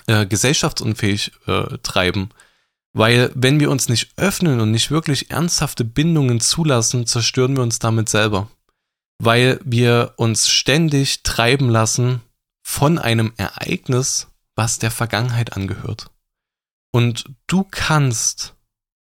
äh, 0.07 0.27
gesellschaftsunfähig 0.27 1.33
äh, 1.47 1.79
treiben. 1.79 2.31
Weil 2.93 3.31
wenn 3.35 3.61
wir 3.61 3.71
uns 3.71 3.89
nicht 3.89 4.13
öffnen 4.17 4.61
und 4.61 4.73
nicht 4.73 4.91
wirklich 4.91 5.31
ernsthafte 5.31 5.85
Bindungen 5.85 6.41
zulassen, 6.41 7.07
zerstören 7.07 7.57
wir 7.57 7.63
uns 7.63 7.79
damit 7.79 8.09
selber. 8.09 8.51
Weil 9.19 9.61
wir 9.65 10.15
uns 10.17 10.49
ständig 10.49 11.23
treiben 11.23 11.69
lassen 11.69 12.21
von 12.63 12.99
einem 12.99 13.33
Ereignis, 13.37 14.29
was 14.57 14.81
der 14.81 14.91
Vergangenheit 14.91 15.57
angehört. 15.57 16.11
Und 16.91 17.25
du 17.47 17.65
kannst 17.69 18.54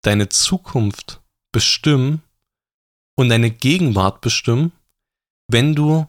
deine 0.01 0.29
Zukunft 0.29 1.21
bestimmen 1.51 2.21
und 3.15 3.29
deine 3.29 3.51
Gegenwart 3.51 4.21
bestimmen, 4.21 4.71
wenn 5.47 5.75
du 5.75 6.07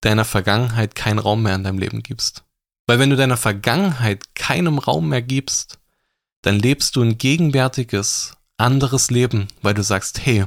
deiner 0.00 0.24
Vergangenheit 0.24 0.94
keinen 0.94 1.18
Raum 1.18 1.42
mehr 1.42 1.54
in 1.54 1.64
deinem 1.64 1.78
Leben 1.78 2.02
gibst. 2.02 2.44
Weil 2.86 2.98
wenn 2.98 3.10
du 3.10 3.16
deiner 3.16 3.36
Vergangenheit 3.36 4.34
keinem 4.34 4.78
Raum 4.78 5.08
mehr 5.08 5.22
gibst, 5.22 5.78
dann 6.42 6.58
lebst 6.58 6.96
du 6.96 7.02
ein 7.02 7.18
gegenwärtiges, 7.18 8.36
anderes 8.56 9.10
Leben, 9.10 9.48
weil 9.62 9.74
du 9.74 9.82
sagst, 9.82 10.24
hey, 10.24 10.44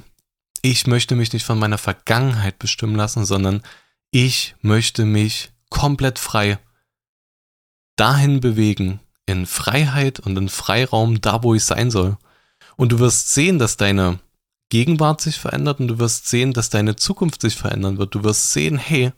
ich 0.62 0.88
möchte 0.88 1.16
mich 1.16 1.32
nicht 1.34 1.46
von 1.46 1.60
meiner 1.60 1.78
Vergangenheit 1.78 2.60
bestimmen 2.60 2.96
lassen, 2.96 3.26
sondern 3.26 3.62
ich 4.12 4.56
möchte 4.62 5.06
mich 5.06 5.52
komplett 5.70 6.20
frei 6.20 6.60
dahin 7.96 8.40
bewegen, 8.42 9.00
in 9.26 9.46
Freiheit 9.46 10.20
und 10.20 10.38
in 10.38 10.50
Freiraum, 10.50 11.22
da 11.22 11.44
wo 11.44 11.56
ich 11.56 11.64
sein 11.64 11.92
soll. 11.92 12.18
Und 12.78 12.92
du 12.92 13.00
wirst 13.00 13.34
sehen, 13.34 13.60
dass 13.60 13.78
deine 13.78 14.20
Gegenwart 14.70 15.22
sich 15.22 15.40
verändert 15.40 15.80
und 15.80 15.88
du 15.88 16.00
wirst 16.00 16.28
sehen, 16.28 16.54
dass 16.54 16.70
deine 16.70 16.96
Zukunft 16.96 17.42
sich 17.42 17.56
verändern 17.56 17.98
wird. 17.98 18.16
Du 18.16 18.24
wirst 18.24 18.52
sehen, 18.52 18.78
hey, 18.78 19.12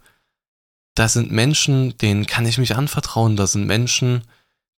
da 0.94 1.08
sind 1.08 1.30
Menschen, 1.30 1.96
denen 1.98 2.26
kann 2.26 2.46
ich 2.46 2.58
mich 2.58 2.76
anvertrauen. 2.76 3.36
Da 3.36 3.46
sind 3.46 3.66
Menschen, 3.66 4.22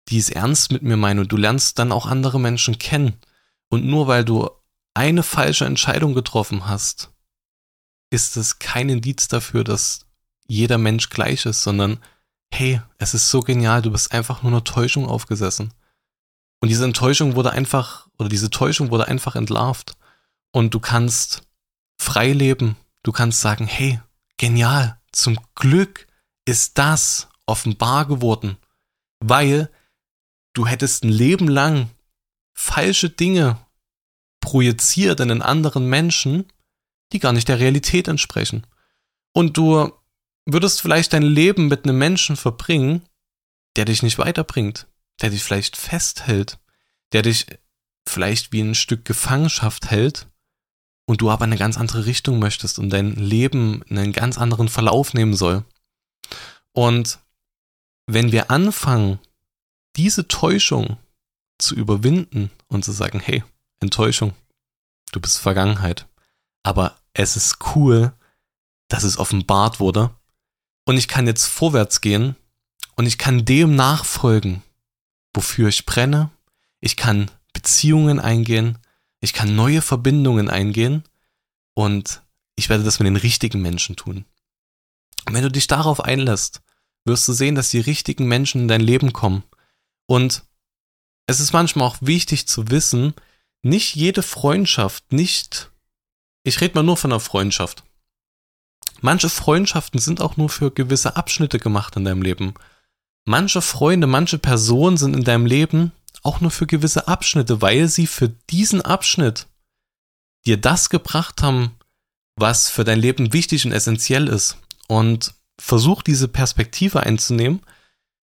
die 0.08 0.18
es 0.18 0.30
ernst 0.30 0.72
mit 0.72 0.82
mir 0.82 0.96
meinen 0.96 1.20
und 1.20 1.32
du 1.32 1.36
lernst 1.36 1.78
dann 1.78 1.92
auch 1.92 2.06
andere 2.06 2.40
Menschen 2.40 2.78
kennen. 2.78 3.14
Und 3.68 3.84
nur 3.84 4.06
weil 4.06 4.24
du 4.24 4.48
eine 4.94 5.22
falsche 5.22 5.64
Entscheidung 5.64 6.14
getroffen 6.14 6.66
hast, 6.66 7.10
ist 8.10 8.36
es 8.36 8.58
kein 8.58 8.88
Indiz 8.88 9.28
dafür, 9.28 9.64
dass 9.64 10.06
jeder 10.46 10.78
Mensch 10.78 11.10
gleich 11.10 11.46
ist, 11.46 11.62
sondern 11.62 11.98
hey, 12.50 12.80
es 12.98 13.14
ist 13.14 13.30
so 13.30 13.40
genial, 13.40 13.82
du 13.82 13.90
bist 13.90 14.12
einfach 14.12 14.42
nur 14.42 14.52
eine 14.52 14.64
Täuschung 14.64 15.06
aufgesessen. 15.06 15.72
Und 16.60 16.68
diese 16.68 16.84
Enttäuschung 16.84 17.34
wurde 17.36 17.52
einfach, 17.52 18.08
oder 18.18 18.28
diese 18.28 18.50
Täuschung 18.50 18.90
wurde 18.90 19.08
einfach 19.08 19.36
entlarvt. 19.36 19.96
Und 20.52 20.74
du 20.74 20.80
kannst 20.80 21.42
frei 22.00 22.32
leben. 22.32 22.76
Du 23.02 23.12
kannst 23.12 23.40
sagen, 23.40 23.66
hey, 23.66 24.00
genial, 24.36 25.00
zum 25.12 25.38
Glück 25.54 26.06
ist 26.44 26.78
das 26.78 27.28
offenbar 27.46 28.06
geworden, 28.06 28.56
weil 29.20 29.70
du 30.54 30.66
hättest 30.66 31.04
ein 31.04 31.10
Leben 31.10 31.48
lang 31.48 31.90
falsche 32.54 33.10
Dinge 33.10 33.58
projiziert 34.40 35.20
in 35.20 35.30
einen 35.30 35.42
anderen 35.42 35.86
Menschen, 35.86 36.46
die 37.12 37.18
gar 37.18 37.32
nicht 37.32 37.48
der 37.48 37.58
Realität 37.58 38.08
entsprechen. 38.08 38.66
Und 39.32 39.56
du 39.56 39.92
würdest 40.46 40.80
vielleicht 40.80 41.12
dein 41.12 41.22
Leben 41.22 41.68
mit 41.68 41.84
einem 41.84 41.98
Menschen 41.98 42.36
verbringen, 42.36 43.02
der 43.76 43.84
dich 43.84 44.02
nicht 44.02 44.18
weiterbringt, 44.18 44.86
der 45.20 45.30
dich 45.30 45.42
vielleicht 45.42 45.76
festhält, 45.76 46.58
der 47.12 47.22
dich 47.22 47.46
vielleicht 48.06 48.52
wie 48.52 48.60
ein 48.60 48.74
Stück 48.74 49.04
Gefangenschaft 49.04 49.90
hält 49.90 50.28
und 51.06 51.20
du 51.20 51.30
aber 51.30 51.44
eine 51.44 51.56
ganz 51.56 51.78
andere 51.78 52.06
Richtung 52.06 52.38
möchtest 52.38 52.78
und 52.78 52.90
dein 52.90 53.14
Leben 53.14 53.82
einen 53.88 54.12
ganz 54.12 54.38
anderen 54.38 54.68
Verlauf 54.68 55.14
nehmen 55.14 55.34
soll. 55.34 55.64
Und 56.72 57.18
wenn 58.06 58.32
wir 58.32 58.50
anfangen, 58.50 59.18
diese 59.96 60.28
Täuschung 60.28 60.98
zu 61.58 61.74
überwinden 61.74 62.50
und 62.68 62.84
zu 62.84 62.92
sagen, 62.92 63.20
hey, 63.20 63.42
Enttäuschung, 63.80 64.34
du 65.12 65.20
bist 65.20 65.38
Vergangenheit, 65.38 66.06
aber 66.62 66.96
es 67.14 67.36
ist 67.36 67.58
cool, 67.74 68.12
dass 68.88 69.02
es 69.02 69.18
offenbart 69.18 69.80
wurde 69.80 70.10
und 70.86 70.96
ich 70.96 71.08
kann 71.08 71.26
jetzt 71.26 71.46
vorwärts 71.46 72.00
gehen 72.00 72.36
und 72.96 73.06
ich 73.06 73.18
kann 73.18 73.44
dem 73.44 73.76
nachfolgen, 73.76 74.62
wofür 75.38 75.68
ich 75.68 75.86
brenne. 75.86 76.30
Ich 76.80 76.96
kann 76.96 77.30
Beziehungen 77.52 78.18
eingehen. 78.18 78.78
Ich 79.20 79.32
kann 79.32 79.54
neue 79.54 79.82
Verbindungen 79.82 80.50
eingehen. 80.50 81.04
Und 81.74 82.22
ich 82.56 82.68
werde 82.68 82.82
das 82.82 82.98
mit 82.98 83.06
den 83.06 83.14
richtigen 83.14 83.62
Menschen 83.62 83.94
tun. 83.94 84.24
Und 85.26 85.34
wenn 85.34 85.44
du 85.44 85.50
dich 85.52 85.68
darauf 85.68 86.00
einlässt, 86.00 86.60
wirst 87.04 87.28
du 87.28 87.32
sehen, 87.32 87.54
dass 87.54 87.70
die 87.70 87.78
richtigen 87.78 88.26
Menschen 88.26 88.62
in 88.62 88.68
dein 88.68 88.80
Leben 88.80 89.12
kommen. 89.12 89.44
Und 90.06 90.42
es 91.28 91.38
ist 91.38 91.52
manchmal 91.52 91.86
auch 91.86 91.98
wichtig 92.00 92.48
zu 92.48 92.68
wissen, 92.70 93.14
nicht 93.62 93.94
jede 93.94 94.24
Freundschaft, 94.24 95.12
nicht, 95.12 95.70
ich 96.42 96.60
rede 96.60 96.74
mal 96.74 96.82
nur 96.82 96.96
von 96.96 97.12
einer 97.12 97.20
Freundschaft. 97.20 97.84
Manche 99.02 99.28
Freundschaften 99.28 100.00
sind 100.00 100.20
auch 100.20 100.36
nur 100.36 100.48
für 100.48 100.72
gewisse 100.72 101.14
Abschnitte 101.14 101.60
gemacht 101.60 101.94
in 101.94 102.04
deinem 102.04 102.22
Leben. 102.22 102.54
Manche 103.28 103.60
Freunde, 103.60 104.06
manche 104.06 104.38
Personen 104.38 104.96
sind 104.96 105.14
in 105.14 105.22
deinem 105.22 105.44
Leben 105.44 105.92
auch 106.22 106.40
nur 106.40 106.50
für 106.50 106.66
gewisse 106.66 107.08
Abschnitte, 107.08 107.60
weil 107.60 107.86
sie 107.86 108.06
für 108.06 108.30
diesen 108.30 108.80
Abschnitt 108.80 109.48
dir 110.46 110.56
das 110.56 110.88
gebracht 110.88 111.42
haben, 111.42 111.72
was 112.36 112.70
für 112.70 112.84
dein 112.84 112.98
Leben 112.98 113.34
wichtig 113.34 113.66
und 113.66 113.72
essentiell 113.72 114.28
ist. 114.28 114.56
Und 114.86 115.34
versuch 115.60 116.02
diese 116.02 116.26
Perspektive 116.26 117.02
einzunehmen, 117.02 117.60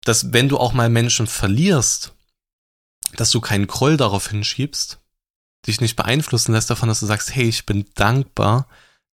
dass 0.02 0.32
wenn 0.32 0.48
du 0.48 0.58
auch 0.58 0.72
mal 0.72 0.88
Menschen 0.88 1.28
verlierst, 1.28 2.12
dass 3.14 3.30
du 3.30 3.40
keinen 3.40 3.68
Groll 3.68 3.96
darauf 3.96 4.30
hinschiebst, 4.30 4.98
dich 5.64 5.80
nicht 5.80 5.94
beeinflussen 5.94 6.54
lässt 6.54 6.70
davon, 6.70 6.88
dass 6.88 6.98
du 6.98 7.06
sagst, 7.06 7.36
hey, 7.36 7.48
ich 7.48 7.66
bin 7.66 7.86
dankbar 7.94 8.66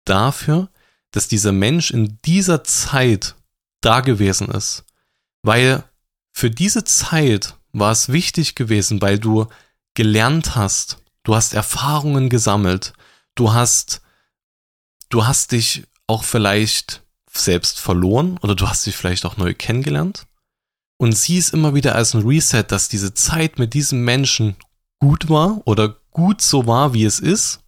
dafür, 0.05 0.69
dass 1.09 1.27
dieser 1.27 1.53
Mensch 1.53 1.89
in 1.89 2.19
dieser 2.23 2.63
Zeit 2.63 3.33
da 3.81 4.01
gewesen 4.01 4.47
ist. 4.49 4.85
Weil 5.43 5.83
für 6.33 6.49
diese 6.51 6.83
Zeit 6.83 7.55
war 7.73 7.91
es 7.91 8.09
wichtig 8.09 8.55
gewesen, 8.55 9.01
weil 9.01 9.19
du 9.19 9.47
gelernt 9.93 10.55
hast, 10.55 10.97
du 11.23 11.35
hast 11.35 11.53
Erfahrungen 11.53 12.29
gesammelt, 12.29 12.93
du 13.35 13.53
hast, 13.53 14.01
du 15.09 15.25
hast 15.25 15.51
dich 15.51 15.83
auch 16.07 16.23
vielleicht 16.23 17.03
selbst 17.33 17.79
verloren 17.79 18.37
oder 18.41 18.55
du 18.55 18.67
hast 18.67 18.85
dich 18.85 18.95
vielleicht 18.95 19.25
auch 19.25 19.37
neu 19.37 19.53
kennengelernt. 19.53 20.25
und 20.97 21.13
sieh 21.17 21.39
es 21.39 21.49
immer 21.49 21.73
wieder 21.73 21.95
als 21.95 22.13
ein 22.13 22.21
Reset, 22.21 22.63
dass 22.67 22.87
diese 22.87 23.15
Zeit 23.15 23.57
mit 23.57 23.73
diesem 23.73 24.05
Menschen 24.05 24.55
gut 24.99 25.29
war 25.29 25.61
oder 25.65 25.95
gut 26.11 26.41
so 26.43 26.67
war, 26.67 26.93
wie 26.93 27.05
es 27.05 27.19
ist, 27.19 27.61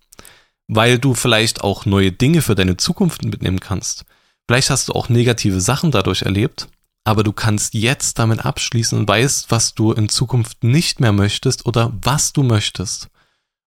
weil 0.68 1.00
du 1.00 1.16
vielleicht 1.16 1.62
auch 1.62 1.88
neue 1.88 2.12
Dinge 2.12 2.44
für 2.44 2.54
deine 2.54 2.78
Zukunft 2.78 3.24
mitnehmen 3.24 3.60
kannst. 3.60 4.06
Vielleicht 4.48 4.70
hast 4.70 4.88
du 4.90 4.94
auch 4.94 5.10
negative 5.10 5.62
Sachen 5.62 5.90
dadurch 5.90 6.22
erlebt, 6.22 6.68
aber 7.04 7.24
du 7.24 7.34
kannst 7.34 7.74
jetzt 7.74 8.20
damit 8.20 8.46
abschließen 8.46 8.98
und 8.98 9.08
weißt, 9.08 9.52
was 9.52 9.74
du 9.74 9.92
in 9.92 10.10
Zukunft 10.10 10.64
nicht 10.64 11.00
mehr 11.00 11.12
möchtest 11.12 11.66
oder 11.66 11.92
was 12.02 12.34
du 12.34 12.44
möchtest. 12.44 13.10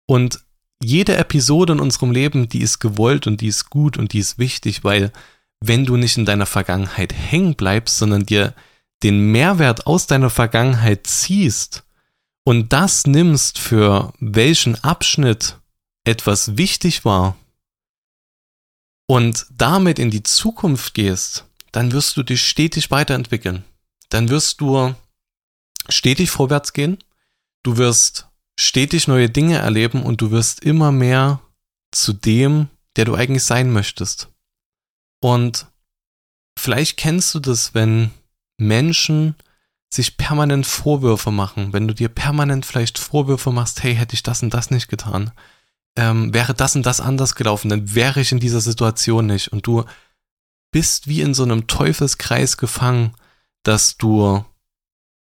Und 0.07 0.41
jede 0.83 1.17
Episode 1.17 1.75
in 1.75 1.81
unserem 1.81 2.13
Leben, 2.13 2.49
die 2.49 2.61
ist 2.61 2.79
gewollt 2.79 3.27
und 3.27 3.41
die 3.41 3.49
ist 3.49 3.71
gut 3.71 3.97
und 3.97 4.13
die 4.13 4.19
ist 4.19 4.39
wichtig, 4.39 4.85
weil 4.85 5.13
wenn 5.61 5.85
du 5.85 5.97
nicht 5.97 6.17
in 6.17 6.27
deiner 6.27 6.47
Vergangenheit 6.47 7.13
hängen 7.13 7.55
bleibst, 7.55 7.99
sondern 7.99 8.27
dir 8.27 8.55
den 9.03 9.33
Mehrwert 9.33 9.87
aus 9.87 10.07
deiner 10.07 10.31
Vergangenheit 10.31 11.07
ziehst 11.07 11.85
und 12.45 12.73
das 12.73 13.07
nimmst, 13.07 13.59
für 13.59 14.13
welchen 14.21 14.83
Abschnitt 14.83 15.59
etwas 16.05 16.57
wichtig 16.57 17.05
war 17.05 17.37
und 19.07 19.47
damit 19.51 19.99
in 19.99 20.11
die 20.11 20.23
Zukunft 20.23 20.95
gehst, 20.95 21.45
dann 21.77 21.93
wirst 21.93 22.17
du 22.17 22.23
dich 22.23 22.43
stetig 22.43 22.91
weiterentwickeln. 22.91 23.63
Dann 24.09 24.31
wirst 24.31 24.63
du 24.63 24.95
stetig 25.91 26.31
vorwärts 26.31 26.73
gehen. 26.73 26.97
Du 27.63 27.77
wirst 27.77 28.29
stetig 28.59 29.09
neue 29.09 29.29
Dinge 29.29 29.59
erleben 29.59 30.03
und 30.03 30.23
du 30.23 30.31
wirst 30.31 30.61
immer 30.61 30.91
mehr 30.91 31.39
zu 31.91 32.15
dem, 32.15 32.69
der 32.97 33.05
du 33.05 33.15
eigentlich 33.15 33.45
sein 33.45 33.71
möchtest. 33.71 34.29
Und 35.21 35.67
vielleicht 36.59 36.97
kennst 36.97 37.35
du 37.35 37.41
das, 37.41 37.75
wenn 37.75 38.11
Menschen 38.57 39.35
sich 39.93 40.17
permanent 40.17 40.67
Vorwürfe 40.67 41.31
machen, 41.31 41.75
wenn 41.75 41.87
du 41.87 41.93
dir 41.93 42.09
permanent 42.09 42.65
vielleicht 42.65 42.99
Vorwürfe 42.99 43.53
machst, 43.53 43.83
hey, 43.83 43.95
hätte 43.95 44.15
ich 44.15 44.23
das 44.23 44.43
und 44.43 44.55
das 44.55 44.71
nicht 44.71 44.89
getan, 44.89 45.31
ähm, 45.95 46.33
wäre 46.33 46.55
das 46.55 46.75
und 46.75 46.87
das 46.87 47.03
anders 47.03 47.35
gelaufen, 47.35 47.69
dann 47.69 47.95
wäre 47.95 48.23
ich 48.23 48.33
in 48.33 48.41
dieser 48.41 48.63
Situation 48.63 49.27
nicht. 49.27 49.49
Und 49.53 49.67
du 49.67 49.85
bist 50.71 51.09
wie 51.09 51.21
in 51.21 51.35
so 51.35 51.43
einem 51.43 51.67
Teufelskreis 51.67 52.57
gefangen, 52.57 53.13
dass 53.63 53.97
du 53.97 54.45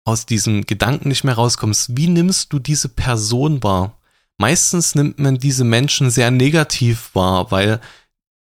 aus 0.05 0.27
diesem 0.27 0.65
Gedanken 0.65 1.09
nicht 1.09 1.25
mehr 1.25 1.35
rauskommst. 1.35 1.97
Wie 1.97 2.09
nimmst 2.09 2.53
du 2.53 2.59
diese 2.59 2.89
Person 2.89 3.63
wahr? 3.63 3.99
Meistens 4.39 4.95
nimmt 4.95 5.19
man 5.19 5.39
diese 5.39 5.65
Menschen 5.65 6.11
sehr 6.11 6.31
negativ 6.31 7.11
wahr, 7.15 7.51
weil 7.51 7.81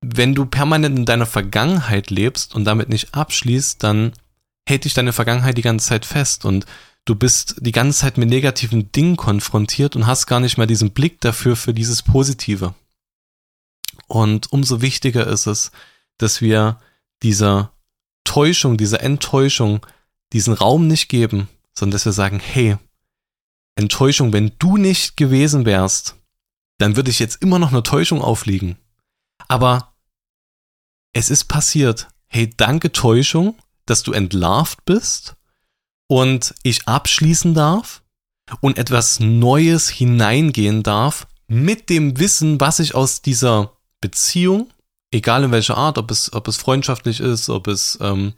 wenn 0.01 0.35
du 0.35 0.47
permanent 0.47 0.99
in 0.99 1.05
deiner 1.07 1.27
Vergangenheit 1.27 2.11
lebst 2.11 2.55
und 2.55 2.65
damit 2.65 2.89
nicht 2.89 3.15
abschließt, 3.15 3.83
dann 3.83 4.13
hält 4.69 4.85
dich 4.85 4.95
deine 4.95 5.13
Vergangenheit 5.13 5.59
die 5.59 5.63
ganze 5.63 5.89
Zeit 5.89 6.05
fest 6.05 6.45
und 6.45 6.67
du 7.05 7.15
bist 7.15 7.57
die 7.61 7.73
ganze 7.73 8.01
Zeit 8.01 8.19
mit 8.19 8.29
negativen 8.29 8.93
Dingen 8.93 9.17
konfrontiert 9.17 9.97
und 9.97 10.07
hast 10.07 10.27
gar 10.27 10.41
nicht 10.41 10.59
mehr 10.59 10.67
diesen 10.67 10.91
Blick 10.91 11.21
dafür 11.21 11.57
für 11.57 11.73
dieses 11.73 12.03
Positive. 12.03 12.75
Und 14.07 14.53
umso 14.53 14.83
wichtiger 14.83 15.27
ist 15.27 15.47
es, 15.47 15.73
dass 16.19 16.41
wir 16.41 16.81
dieser 17.23 17.73
Täuschung, 18.25 18.77
dieser 18.77 19.03
Enttäuschung 19.03 19.85
diesen 20.33 20.55
Raum 20.55 20.87
nicht 20.87 21.09
geben, 21.09 21.49
sondern 21.73 21.93
dass 21.93 22.05
wir 22.05 22.13
sagen, 22.13 22.41
hey, 22.41 22.77
Enttäuschung, 23.77 24.33
wenn 24.33 24.53
du 24.59 24.77
nicht 24.77 25.17
gewesen 25.17 25.67
wärst, 25.67 26.17
dann 26.79 26.97
würde 26.97 27.11
ich 27.11 27.19
jetzt 27.19 27.43
immer 27.43 27.59
noch 27.59 27.71
eine 27.71 27.83
Täuschung 27.83 28.23
aufliegen. 28.23 28.77
Aber 29.49 29.95
es 31.13 31.31
ist 31.31 31.45
passiert. 31.45 32.09
Hey, 32.27 32.51
danke 32.57 32.93
Täuschung, 32.93 33.57
dass 33.87 34.03
du 34.03 34.13
entlarvt 34.13 34.85
bist 34.85 35.37
und 36.09 36.55
ich 36.63 36.87
abschließen 36.89 37.55
darf 37.55 38.03
und 38.61 38.79
etwas 38.79 39.21
Neues 39.21 39.89
hineingehen 39.89 40.83
darf 40.83 41.27
mit 41.49 41.89
dem 41.91 42.19
Wissen, 42.19 42.61
was 42.61 42.81
ich 42.81 42.95
aus 42.95 43.23
dieser 43.23 43.77
Beziehung, 44.01 44.71
egal 45.17 45.45
in 45.45 45.53
welcher 45.53 45.77
Art, 45.77 45.99
ob 45.99 46.11
es, 46.11 46.33
ob 46.33 46.47
es 46.49 46.57
freundschaftlich 46.57 47.21
ist, 47.21 47.49
ob 47.49 47.67
es 47.67 47.99
ähm, 48.01 48.35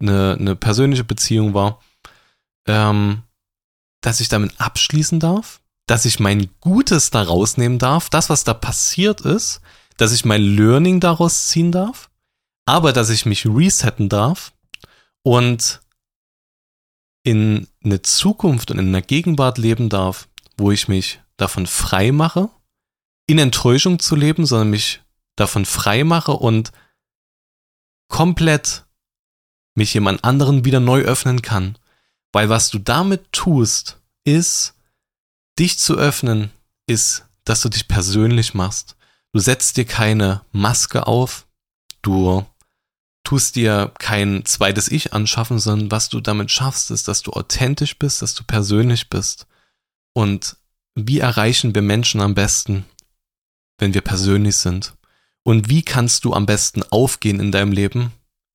eine, 0.00 0.36
eine 0.38 0.56
persönliche 0.56 1.04
Beziehung 1.04 1.54
war, 1.54 1.80
ähm, 2.66 3.22
dass 4.02 4.20
ich 4.20 4.28
damit 4.28 4.60
abschließen 4.60 5.20
darf, 5.20 5.60
dass 5.86 6.04
ich 6.04 6.20
mein 6.20 6.50
Gutes 6.60 7.10
da 7.10 7.22
rausnehmen 7.22 7.78
darf, 7.78 8.10
das, 8.10 8.28
was 8.28 8.44
da 8.44 8.54
passiert 8.54 9.20
ist, 9.22 9.60
dass 9.96 10.12
ich 10.12 10.24
mein 10.24 10.42
Learning 10.42 11.00
daraus 11.00 11.48
ziehen 11.48 11.72
darf, 11.72 12.10
aber 12.66 12.92
dass 12.92 13.10
ich 13.10 13.24
mich 13.24 13.46
resetten 13.46 14.08
darf 14.08 14.52
und 15.22 15.80
in 17.24 17.66
eine 17.82 18.02
Zukunft 18.02 18.70
und 18.70 18.78
in 18.78 18.88
einer 18.88 19.02
Gegenwart 19.02 19.58
leben 19.58 19.88
darf, 19.88 20.28
wo 20.56 20.70
ich 20.70 20.88
mich 20.88 21.20
davon 21.36 21.66
frei 21.66 22.12
mache, 22.12 22.50
in 23.26 23.38
Enttäuschung 23.38 23.98
zu 23.98 24.14
leben, 24.14 24.46
sondern 24.46 24.70
mich 24.70 25.00
davon 25.36 25.64
frei 25.64 26.04
mache 26.04 26.32
und 26.32 26.72
komplett 28.08 28.86
mich 29.74 29.94
jemand 29.94 30.24
anderen 30.24 30.64
wieder 30.64 30.80
neu 30.80 31.02
öffnen 31.02 31.42
kann. 31.42 31.78
Weil 32.32 32.48
was 32.48 32.70
du 32.70 32.78
damit 32.78 33.32
tust, 33.32 34.00
ist, 34.24 34.74
dich 35.58 35.78
zu 35.78 35.96
öffnen, 35.96 36.50
ist, 36.86 37.24
dass 37.44 37.60
du 37.60 37.68
dich 37.68 37.88
persönlich 37.88 38.54
machst. 38.54 38.96
Du 39.32 39.38
setzt 39.40 39.76
dir 39.76 39.84
keine 39.84 40.42
Maske 40.52 41.06
auf, 41.06 41.46
du 42.02 42.44
tust 43.24 43.56
dir 43.56 43.92
kein 43.98 44.44
zweites 44.44 44.88
Ich 44.88 45.12
anschaffen, 45.12 45.58
sondern 45.58 45.90
was 45.90 46.08
du 46.08 46.20
damit 46.20 46.50
schaffst, 46.50 46.90
ist, 46.90 47.08
dass 47.08 47.22
du 47.22 47.32
authentisch 47.32 47.98
bist, 47.98 48.22
dass 48.22 48.34
du 48.34 48.44
persönlich 48.44 49.10
bist. 49.10 49.46
Und 50.14 50.56
wie 50.94 51.18
erreichen 51.18 51.74
wir 51.74 51.82
Menschen 51.82 52.20
am 52.20 52.34
besten, 52.34 52.86
wenn 53.78 53.94
wir 53.94 54.00
persönlich 54.00 54.56
sind? 54.56 54.94
Und 55.46 55.68
wie 55.68 55.84
kannst 55.84 56.24
du 56.24 56.34
am 56.34 56.44
besten 56.44 56.82
aufgehen 56.82 57.38
in 57.38 57.52
deinem 57.52 57.70
Leben, 57.70 58.12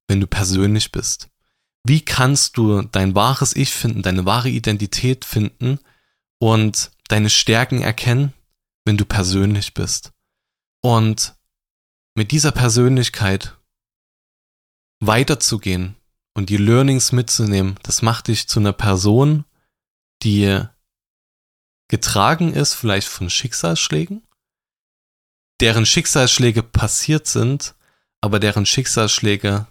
wenn 0.10 0.19
du 0.19 0.27
persönlich 0.27 0.91
bist? 0.91 1.30
Wie 1.86 2.01
kannst 2.01 2.58
du 2.58 2.82
dein 2.82 3.15
wahres 3.15 3.56
Ich 3.56 3.71
finden, 3.71 4.01
deine 4.01 4.25
wahre 4.25 4.49
Identität 4.49 5.23
finden 5.23 5.80
und 6.38 6.91
deine 7.08 7.30
Stärken 7.30 7.82
erkennen, 7.82 8.34
wenn 8.84 8.97
du 8.97 9.06
persönlich 9.06 9.73
bist? 9.73 10.12
Und 10.82 11.34
mit 12.13 12.32
dieser 12.32 12.51
Persönlichkeit 12.51 13.58
weiterzugehen 14.99 15.95
und 16.34 16.49
die 16.49 16.58
Learnings 16.58 17.13
mitzunehmen, 17.13 17.80
das 17.84 18.01
macht 18.01 18.27
dich 18.27 18.49
zu 18.49 18.60
einer 18.60 18.73
Person, 18.73 19.45
die 20.23 20.62
getragen 21.88 22.51
ist 22.51 22.73
vielleicht 22.73 23.08
von 23.08 23.30
Schicksalsschlägen, 23.30 24.27
deren 25.62 25.86
Schicksalsschläge 25.86 26.63
passiert 26.63 27.28
sind, 27.28 27.76
aber 28.19 28.39
deren 28.39 28.65
Schicksalsschläge 28.65 29.67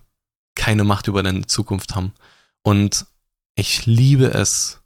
keine 0.54 0.84
Macht 0.84 1.08
über 1.08 1.22
deine 1.22 1.46
Zukunft 1.46 1.94
haben. 1.94 2.14
Und 2.62 3.06
ich 3.56 3.86
liebe 3.86 4.32
es, 4.32 4.80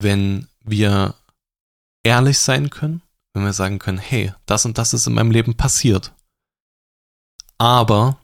wenn 0.00 0.48
wir 0.64 1.14
ehrlich 2.02 2.38
sein 2.38 2.70
können, 2.70 3.02
wenn 3.34 3.44
wir 3.44 3.52
sagen 3.52 3.78
können, 3.78 3.98
hey, 3.98 4.32
das 4.46 4.64
und 4.64 4.78
das 4.78 4.94
ist 4.94 5.06
in 5.06 5.14
meinem 5.14 5.30
Leben 5.30 5.56
passiert. 5.56 6.12
Aber 7.58 8.18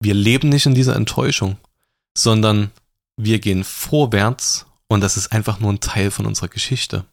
wir 0.00 0.14
leben 0.14 0.48
nicht 0.48 0.66
in 0.66 0.74
dieser 0.74 0.96
Enttäuschung, 0.96 1.58
sondern 2.16 2.70
wir 3.16 3.38
gehen 3.38 3.64
vorwärts 3.64 4.66
und 4.88 5.00
das 5.00 5.16
ist 5.16 5.32
einfach 5.32 5.60
nur 5.60 5.72
ein 5.72 5.80
Teil 5.80 6.10
von 6.10 6.26
unserer 6.26 6.48
Geschichte. 6.48 7.06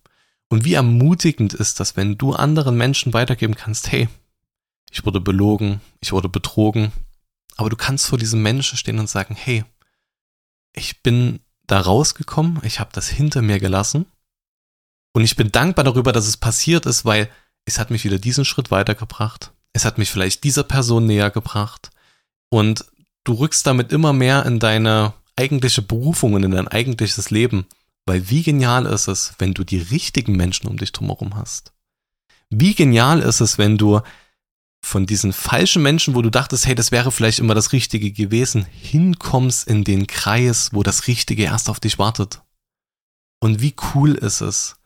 Und 0.49 0.65
wie 0.65 0.73
ermutigend 0.73 1.53
ist 1.53 1.79
das, 1.79 1.95
wenn 1.95 2.17
du 2.17 2.33
anderen 2.33 2.75
Menschen 2.75 3.13
weitergeben 3.13 3.55
kannst, 3.55 3.91
hey, 3.91 4.09
ich 4.91 5.05
wurde 5.05 5.21
belogen, 5.21 5.81
ich 6.01 6.11
wurde 6.11 6.29
betrogen, 6.29 6.91
aber 7.55 7.69
du 7.69 7.75
kannst 7.75 8.07
vor 8.07 8.17
diesem 8.17 8.41
Menschen 8.41 8.77
stehen 8.77 8.99
und 8.99 9.09
sagen, 9.09 9.35
hey, 9.35 9.63
ich 10.73 11.03
bin 11.03 11.39
da 11.67 11.79
rausgekommen, 11.79 12.59
ich 12.63 12.79
habe 12.79 12.89
das 12.93 13.07
hinter 13.07 13.41
mir 13.41 13.59
gelassen 13.59 14.07
und 15.13 15.23
ich 15.23 15.35
bin 15.35 15.51
dankbar 15.51 15.85
darüber, 15.85 16.11
dass 16.11 16.27
es 16.27 16.37
passiert 16.37 16.85
ist, 16.85 17.05
weil 17.05 17.29
es 17.65 17.79
hat 17.79 17.91
mich 17.91 18.03
wieder 18.03 18.17
diesen 18.17 18.45
Schritt 18.45 18.71
weitergebracht. 18.71 19.51
Es 19.73 19.85
hat 19.85 19.97
mich 19.97 20.09
vielleicht 20.09 20.43
dieser 20.43 20.63
Person 20.63 21.05
näher 21.05 21.29
gebracht. 21.29 21.91
Und 22.49 22.85
du 23.23 23.33
rückst 23.33 23.65
damit 23.67 23.91
immer 23.91 24.13
mehr 24.13 24.45
in 24.45 24.59
deine 24.59 25.13
eigentliche 25.35 25.81
Berufung 25.81 26.33
und 26.33 26.43
in 26.43 26.51
dein 26.51 26.67
eigentliches 26.67 27.29
Leben. 27.29 27.65
Weil 28.09 28.27
wie 28.31 28.41
genial 28.41 28.87
ist 28.87 29.07
es, 29.07 29.35
wenn 29.37 29.53
du 29.53 29.63
die 29.63 29.77
richtigen 29.77 30.35
Menschen 30.35 30.67
um 30.67 30.77
dich 30.77 30.91
drumherum 30.91 31.35
hast? 31.35 31.73
Wie 32.49 32.73
genial 32.73 33.19
ist 33.21 33.39
es, 33.39 33.59
wenn 33.59 33.77
du 33.77 34.01
von 34.83 35.05
diesen 35.05 35.31
falschen 35.31 35.83
Menschen, 35.83 36.15
wo 36.15 36.23
du 36.23 36.31
dachtest, 36.31 36.65
hey, 36.65 36.73
das 36.73 36.91
wäre 36.91 37.11
vielleicht 37.11 37.37
immer 37.37 37.53
das 37.53 37.71
Richtige 37.71 38.11
gewesen, 38.11 38.65
hinkommst 38.65 39.67
in 39.67 39.83
den 39.83 40.07
Kreis, 40.07 40.71
wo 40.73 40.81
das 40.81 41.05
Richtige 41.05 41.43
erst 41.43 41.69
auf 41.69 41.79
dich 41.79 41.99
wartet. 41.99 42.41
Und 43.39 43.61
wie 43.61 43.75
cool 43.93 44.15
ist 44.15 44.41
es, 44.41 44.77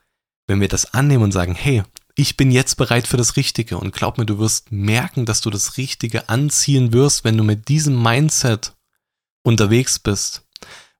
wenn 0.45 0.59
wir 0.59 0.67
das 0.67 0.93
annehmen 0.93 1.23
und 1.23 1.31
sagen, 1.31 1.55
hey, 1.55 1.83
ich 2.15 2.36
bin 2.36 2.51
jetzt 2.51 2.75
bereit 2.75 3.07
für 3.07 3.15
das 3.15 3.38
Richtige 3.38 3.77
und 3.77 3.93
glaub 3.93 4.17
mir, 4.17 4.25
du 4.25 4.38
wirst 4.38 4.73
merken, 4.73 5.25
dass 5.25 5.39
du 5.39 5.49
das 5.49 5.77
Richtige 5.77 6.27
anziehen 6.27 6.91
wirst, 6.91 7.23
wenn 7.23 7.38
du 7.38 7.45
mit 7.45 7.69
diesem 7.69 8.03
Mindset 8.03 8.75
unterwegs 9.43 9.97
bist. 9.97 10.43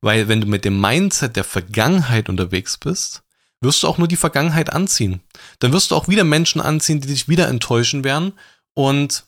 Weil 0.04 0.28
wenn 0.28 0.42
du 0.42 0.48
mit 0.48 0.66
dem 0.66 0.82
Mindset 0.82 1.38
der 1.38 1.46
Vergangenheit 1.46 2.28
unterwegs 2.28 2.78
bist, 2.78 3.24
wirst 3.62 3.82
du 3.82 3.88
auch 3.88 3.98
nur 3.98 4.10
die 4.10 4.18
Vergangenheit 4.18 4.70
anziehen. 4.70 5.22
Dann 5.60 5.72
wirst 5.72 5.92
du 5.92 5.96
auch 5.96 6.10
wieder 6.10 6.26
Menschen 6.26 6.60
anziehen, 6.60 7.00
die 7.00 7.08
dich 7.08 7.30
wieder 7.30 7.48
enttäuschen 7.48 8.04
werden 8.04 8.34
und 8.74 9.24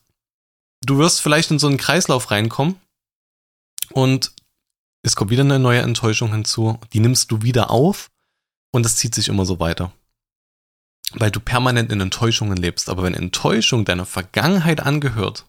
du 0.86 0.98
wirst 0.98 1.22
vielleicht 1.22 1.50
in 1.50 1.60
so 1.60 1.68
einen 1.68 1.78
Kreislauf 1.78 2.30
reinkommen 2.30 2.76
und 3.92 4.34
es 5.02 5.16
kommt 5.16 5.32
wieder 5.32 5.44
eine 5.44 5.60
neue 5.60 5.80
Enttäuschung 5.80 6.34
hinzu, 6.34 6.78
die 6.92 7.00
nimmst 7.00 7.32
du 7.32 7.42
wieder 7.42 7.72
auf 7.72 8.12
und 8.74 8.86
es 8.86 8.98
zieht 8.98 9.16
sich 9.16 9.30
immer 9.30 9.46
so 9.46 9.62
weiter. 9.62 9.94
Weil 11.14 11.32
du 11.32 11.40
permanent 11.40 11.94
in 11.94 12.02
Enttäuschungen 12.02 12.58
lebst. 12.58 12.90
Aber 12.90 13.04
wenn 13.04 13.14
Enttäuschung 13.14 13.86
deiner 13.86 14.06
Vergangenheit 14.06 14.82
angehört 14.82 15.46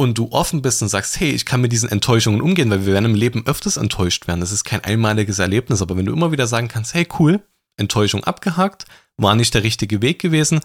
und 0.00 0.16
du 0.16 0.30
offen 0.30 0.62
bist 0.62 0.80
und 0.80 0.88
sagst, 0.88 1.18
hey, 1.18 1.32
ich 1.32 1.44
kann 1.44 1.60
mit 1.60 1.72
diesen 1.72 1.88
Enttäuschungen 1.88 2.40
umgehen, 2.40 2.70
weil 2.70 2.86
wir 2.86 2.92
werden 2.92 3.04
im 3.04 3.14
Leben 3.16 3.44
öfters 3.46 3.76
enttäuscht 3.76 4.28
werden. 4.28 4.40
Das 4.40 4.52
ist 4.52 4.62
kein 4.62 4.84
einmaliges 4.84 5.40
Erlebnis. 5.40 5.82
Aber 5.82 5.96
wenn 5.96 6.06
du 6.06 6.12
immer 6.12 6.30
wieder 6.30 6.46
sagen 6.46 6.68
kannst, 6.68 6.94
hey, 6.94 7.06
cool, 7.18 7.42
Enttäuschung 7.76 8.22
abgehakt, 8.22 8.86
war 9.16 9.34
nicht 9.34 9.54
der 9.54 9.64
richtige 9.64 10.00
Weg 10.00 10.20
gewesen, 10.20 10.60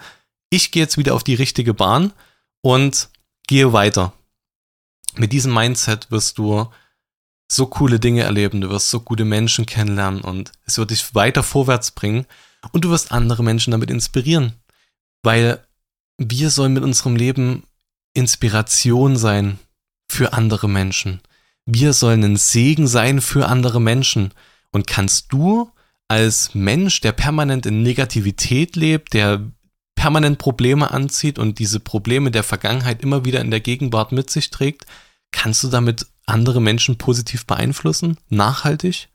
ich 0.52 0.72
gehe 0.72 0.84
jetzt 0.84 1.00
wieder 1.00 1.16
auf 1.16 1.24
die 1.24 1.34
richtige 1.34 1.74
Bahn 1.74 2.14
und 2.62 3.10
gehe 3.48 3.74
weiter. 3.74 4.14
Mit 5.16 5.34
diesem 5.34 5.52
Mindset 5.52 6.12
wirst 6.12 6.38
du 6.38 6.68
so 7.52 7.66
coole 7.66 8.00
Dinge 8.00 8.22
erleben, 8.22 8.62
du 8.62 8.70
wirst 8.70 8.92
so 8.92 9.00
gute 9.00 9.26
Menschen 9.26 9.66
kennenlernen 9.66 10.22
und 10.22 10.52
es 10.66 10.78
wird 10.78 10.92
dich 10.92 11.16
weiter 11.16 11.42
vorwärts 11.42 11.92
bringen 11.92 12.28
und 12.72 12.86
du 12.86 12.92
wirst 12.92 13.12
andere 13.12 13.44
Menschen 13.44 13.72
damit 13.72 13.90
inspirieren. 13.90 14.54
Weil 15.24 15.66
wir 16.20 16.52
sollen 16.52 16.74
mit 16.74 16.84
unserem 16.84 17.16
Leben 17.16 17.64
Inspiration 18.14 19.18
sein 19.18 19.60
für 20.08 20.34
andere 20.34 20.70
Menschen. 20.70 21.22
Wir 21.66 21.94
sollen 21.94 22.24
ein 22.24 22.38
Segen 22.38 22.88
sein 22.88 23.22
für 23.22 23.48
andere 23.48 23.80
Menschen. 23.82 24.34
Und 24.72 24.88
kannst 24.88 25.32
du 25.32 25.72
als 26.08 26.54
Mensch, 26.54 27.02
der 27.02 27.12
permanent 27.12 27.66
in 27.66 27.84
Negativität 27.84 28.76
lebt, 28.76 29.14
der 29.14 29.42
permanent 29.96 30.38
Probleme 30.38 30.92
anzieht 30.92 31.40
und 31.40 31.60
diese 31.60 31.80
Probleme 31.80 32.32
der 32.32 32.44
Vergangenheit 32.44 33.02
immer 33.02 33.26
wieder 33.26 33.42
in 33.42 33.52
der 33.52 33.62
Gegenwart 33.62 34.12
mit 34.12 34.30
sich 34.30 34.50
trägt, 34.50 34.86
kannst 35.32 35.64
du 35.64 35.70
damit 35.70 36.08
andere 36.26 36.62
Menschen 36.62 36.98
positiv 36.98 37.46
beeinflussen? 37.46 38.18
Nachhaltig? 38.30 39.10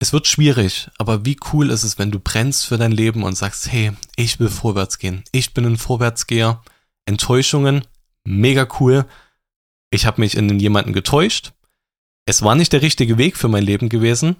Es 0.00 0.12
wird 0.12 0.26
schwierig, 0.26 0.90
aber 0.98 1.24
wie 1.24 1.38
cool 1.52 1.70
ist 1.70 1.84
es, 1.84 1.98
wenn 1.98 2.10
du 2.10 2.18
brennst 2.18 2.66
für 2.66 2.76
dein 2.76 2.92
Leben 2.92 3.22
und 3.22 3.36
sagst, 3.36 3.70
hey, 3.70 3.92
ich 4.16 4.40
will 4.40 4.48
vorwärts 4.48 4.98
gehen. 4.98 5.22
Ich 5.32 5.54
bin 5.54 5.64
ein 5.64 5.78
Vorwärtsgeher. 5.78 6.62
Enttäuschungen, 7.06 7.84
mega 8.24 8.66
cool. 8.80 9.06
Ich 9.90 10.06
habe 10.06 10.20
mich 10.20 10.36
in 10.36 10.58
jemanden 10.58 10.92
getäuscht. 10.92 11.52
Es 12.26 12.42
war 12.42 12.54
nicht 12.54 12.72
der 12.72 12.82
richtige 12.82 13.18
Weg 13.18 13.36
für 13.36 13.48
mein 13.48 13.64
Leben 13.64 13.88
gewesen. 13.88 14.36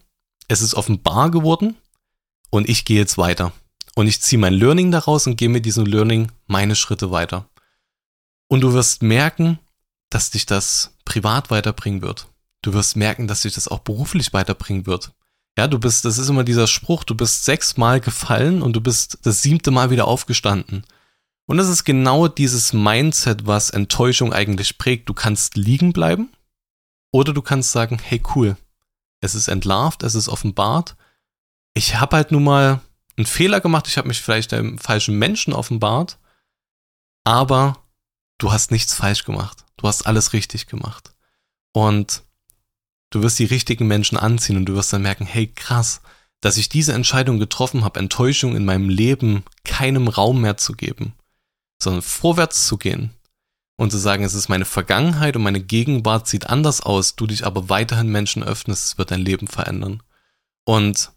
Es 0.48 0.62
ist 0.62 0.74
offenbar 0.74 1.30
geworden 1.30 1.76
und 2.50 2.68
ich 2.68 2.84
gehe 2.84 2.98
jetzt 2.98 3.18
weiter. 3.18 3.52
Und 3.94 4.08
ich 4.08 4.20
ziehe 4.20 4.38
mein 4.38 4.54
Learning 4.54 4.90
daraus 4.90 5.26
und 5.26 5.36
gehe 5.36 5.48
mit 5.48 5.66
diesem 5.66 5.86
Learning 5.86 6.32
meine 6.46 6.74
Schritte 6.74 7.10
weiter. 7.10 7.48
Und 8.48 8.60
du 8.60 8.72
wirst 8.72 9.02
merken, 9.02 9.58
dass 10.10 10.30
dich 10.30 10.46
das 10.46 10.94
privat 11.04 11.50
weiterbringen 11.50 12.02
wird. 12.02 12.28
Du 12.62 12.72
wirst 12.72 12.96
merken, 12.96 13.28
dass 13.28 13.42
dich 13.42 13.54
das 13.54 13.68
auch 13.68 13.80
beruflich 13.80 14.32
weiterbringen 14.32 14.86
wird. 14.86 15.12
Ja, 15.56 15.68
du 15.68 15.78
bist, 15.78 16.04
das 16.04 16.18
ist 16.18 16.28
immer 16.28 16.44
dieser 16.44 16.66
Spruch, 16.66 17.04
du 17.04 17.14
bist 17.14 17.44
sechsmal 17.44 18.00
gefallen 18.00 18.62
und 18.62 18.74
du 18.74 18.80
bist 18.80 19.18
das 19.22 19.42
siebte 19.42 19.70
Mal 19.70 19.90
wieder 19.90 20.08
aufgestanden. 20.08 20.84
Und 21.46 21.58
das 21.58 21.68
ist 21.68 21.84
genau 21.84 22.28
dieses 22.28 22.72
Mindset, 22.72 23.46
was 23.46 23.70
Enttäuschung 23.70 24.32
eigentlich 24.32 24.78
prägt. 24.78 25.08
Du 25.08 25.14
kannst 25.14 25.56
liegen 25.56 25.92
bleiben 25.92 26.32
oder 27.12 27.32
du 27.32 27.42
kannst 27.42 27.72
sagen, 27.72 27.98
hey 27.98 28.22
cool, 28.34 28.56
es 29.20 29.34
ist 29.34 29.48
entlarvt, 29.48 30.02
es 30.02 30.14
ist 30.14 30.28
offenbart. 30.28 30.96
Ich 31.74 31.96
habe 31.96 32.16
halt 32.16 32.32
nun 32.32 32.44
mal 32.44 32.80
einen 33.16 33.26
Fehler 33.26 33.60
gemacht, 33.60 33.86
ich 33.88 33.98
habe 33.98 34.08
mich 34.08 34.22
vielleicht 34.22 34.52
einem 34.52 34.78
falschen 34.78 35.18
Menschen 35.18 35.52
offenbart, 35.52 36.18
aber 37.24 37.78
du 38.38 38.52
hast 38.52 38.70
nichts 38.70 38.94
falsch 38.94 39.24
gemacht. 39.24 39.64
Du 39.76 39.88
hast 39.88 40.06
alles 40.06 40.32
richtig 40.32 40.66
gemacht. 40.66 41.14
Und 41.72 42.22
du 43.10 43.22
wirst 43.22 43.38
die 43.38 43.44
richtigen 43.44 43.86
Menschen 43.86 44.16
anziehen 44.16 44.56
und 44.56 44.66
du 44.66 44.74
wirst 44.74 44.92
dann 44.92 45.02
merken, 45.02 45.26
hey 45.26 45.46
krass, 45.46 46.00
dass 46.40 46.56
ich 46.56 46.68
diese 46.68 46.92
Entscheidung 46.92 47.38
getroffen 47.38 47.84
habe, 47.84 48.00
Enttäuschung 48.00 48.56
in 48.56 48.64
meinem 48.64 48.88
Leben 48.88 49.44
keinem 49.64 50.08
Raum 50.08 50.40
mehr 50.40 50.56
zu 50.56 50.74
geben, 50.74 51.14
sondern 51.82 52.02
vorwärts 52.02 52.66
zu 52.66 52.76
gehen 52.78 53.10
und 53.76 53.90
zu 53.90 53.98
sagen, 53.98 54.24
es 54.24 54.34
ist 54.34 54.48
meine 54.48 54.64
Vergangenheit 54.64 55.36
und 55.36 55.42
meine 55.42 55.60
Gegenwart 55.60 56.28
sieht 56.28 56.48
anders 56.48 56.80
aus, 56.80 57.16
du 57.16 57.26
dich 57.26 57.44
aber 57.44 57.68
weiterhin 57.68 58.08
Menschen 58.08 58.42
öffnest, 58.42 58.84
es 58.84 58.98
wird 58.98 59.10
dein 59.10 59.20
Leben 59.20 59.48
verändern. 59.48 60.02
Und 60.64 61.12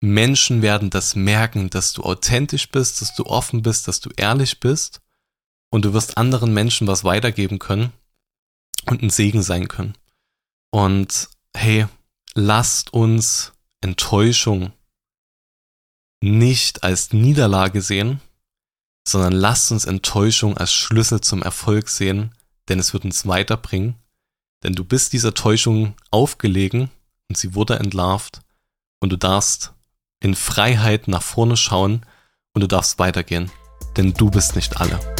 Menschen 0.00 0.62
werden 0.62 0.90
das 0.90 1.16
merken, 1.16 1.70
dass 1.70 1.92
du 1.92 2.02
authentisch 2.02 2.68
bist, 2.70 3.00
dass 3.00 3.14
du 3.14 3.26
offen 3.26 3.62
bist, 3.62 3.88
dass 3.88 4.00
du 4.00 4.10
ehrlich 4.16 4.60
bist 4.60 5.00
und 5.70 5.84
du 5.84 5.92
wirst 5.92 6.16
anderen 6.16 6.54
Menschen 6.54 6.86
was 6.86 7.04
weitergeben 7.04 7.58
können 7.58 7.92
und 8.86 9.02
ein 9.02 9.10
Segen 9.10 9.42
sein 9.42 9.68
können. 9.68 9.94
Und 10.70 11.28
hey, 11.54 11.86
lasst 12.34 12.92
uns 12.92 13.52
Enttäuschung 13.80 14.72
nicht 16.20 16.84
als 16.84 17.12
Niederlage 17.12 17.82
sehen, 17.82 18.20
sondern 19.08 19.32
lasst 19.32 19.72
uns 19.72 19.84
Enttäuschung 19.84 20.56
als 20.56 20.72
Schlüssel 20.72 21.20
zum 21.20 21.42
Erfolg 21.42 21.88
sehen, 21.88 22.32
denn 22.68 22.78
es 22.78 22.92
wird 22.92 23.04
uns 23.04 23.26
weiterbringen. 23.26 23.96
Denn 24.62 24.74
du 24.74 24.84
bist 24.84 25.12
dieser 25.12 25.34
Täuschung 25.34 25.94
aufgelegen 26.10 26.90
und 27.28 27.38
sie 27.38 27.54
wurde 27.54 27.78
entlarvt 27.78 28.40
und 29.00 29.10
du 29.10 29.16
darfst 29.16 29.72
in 30.20 30.34
Freiheit 30.34 31.08
nach 31.08 31.22
vorne 31.22 31.56
schauen 31.56 32.04
und 32.52 32.62
du 32.62 32.66
darfst 32.66 32.98
weitergehen, 32.98 33.50
denn 33.96 34.14
du 34.14 34.30
bist 34.30 34.56
nicht 34.56 34.80
alle. 34.80 35.17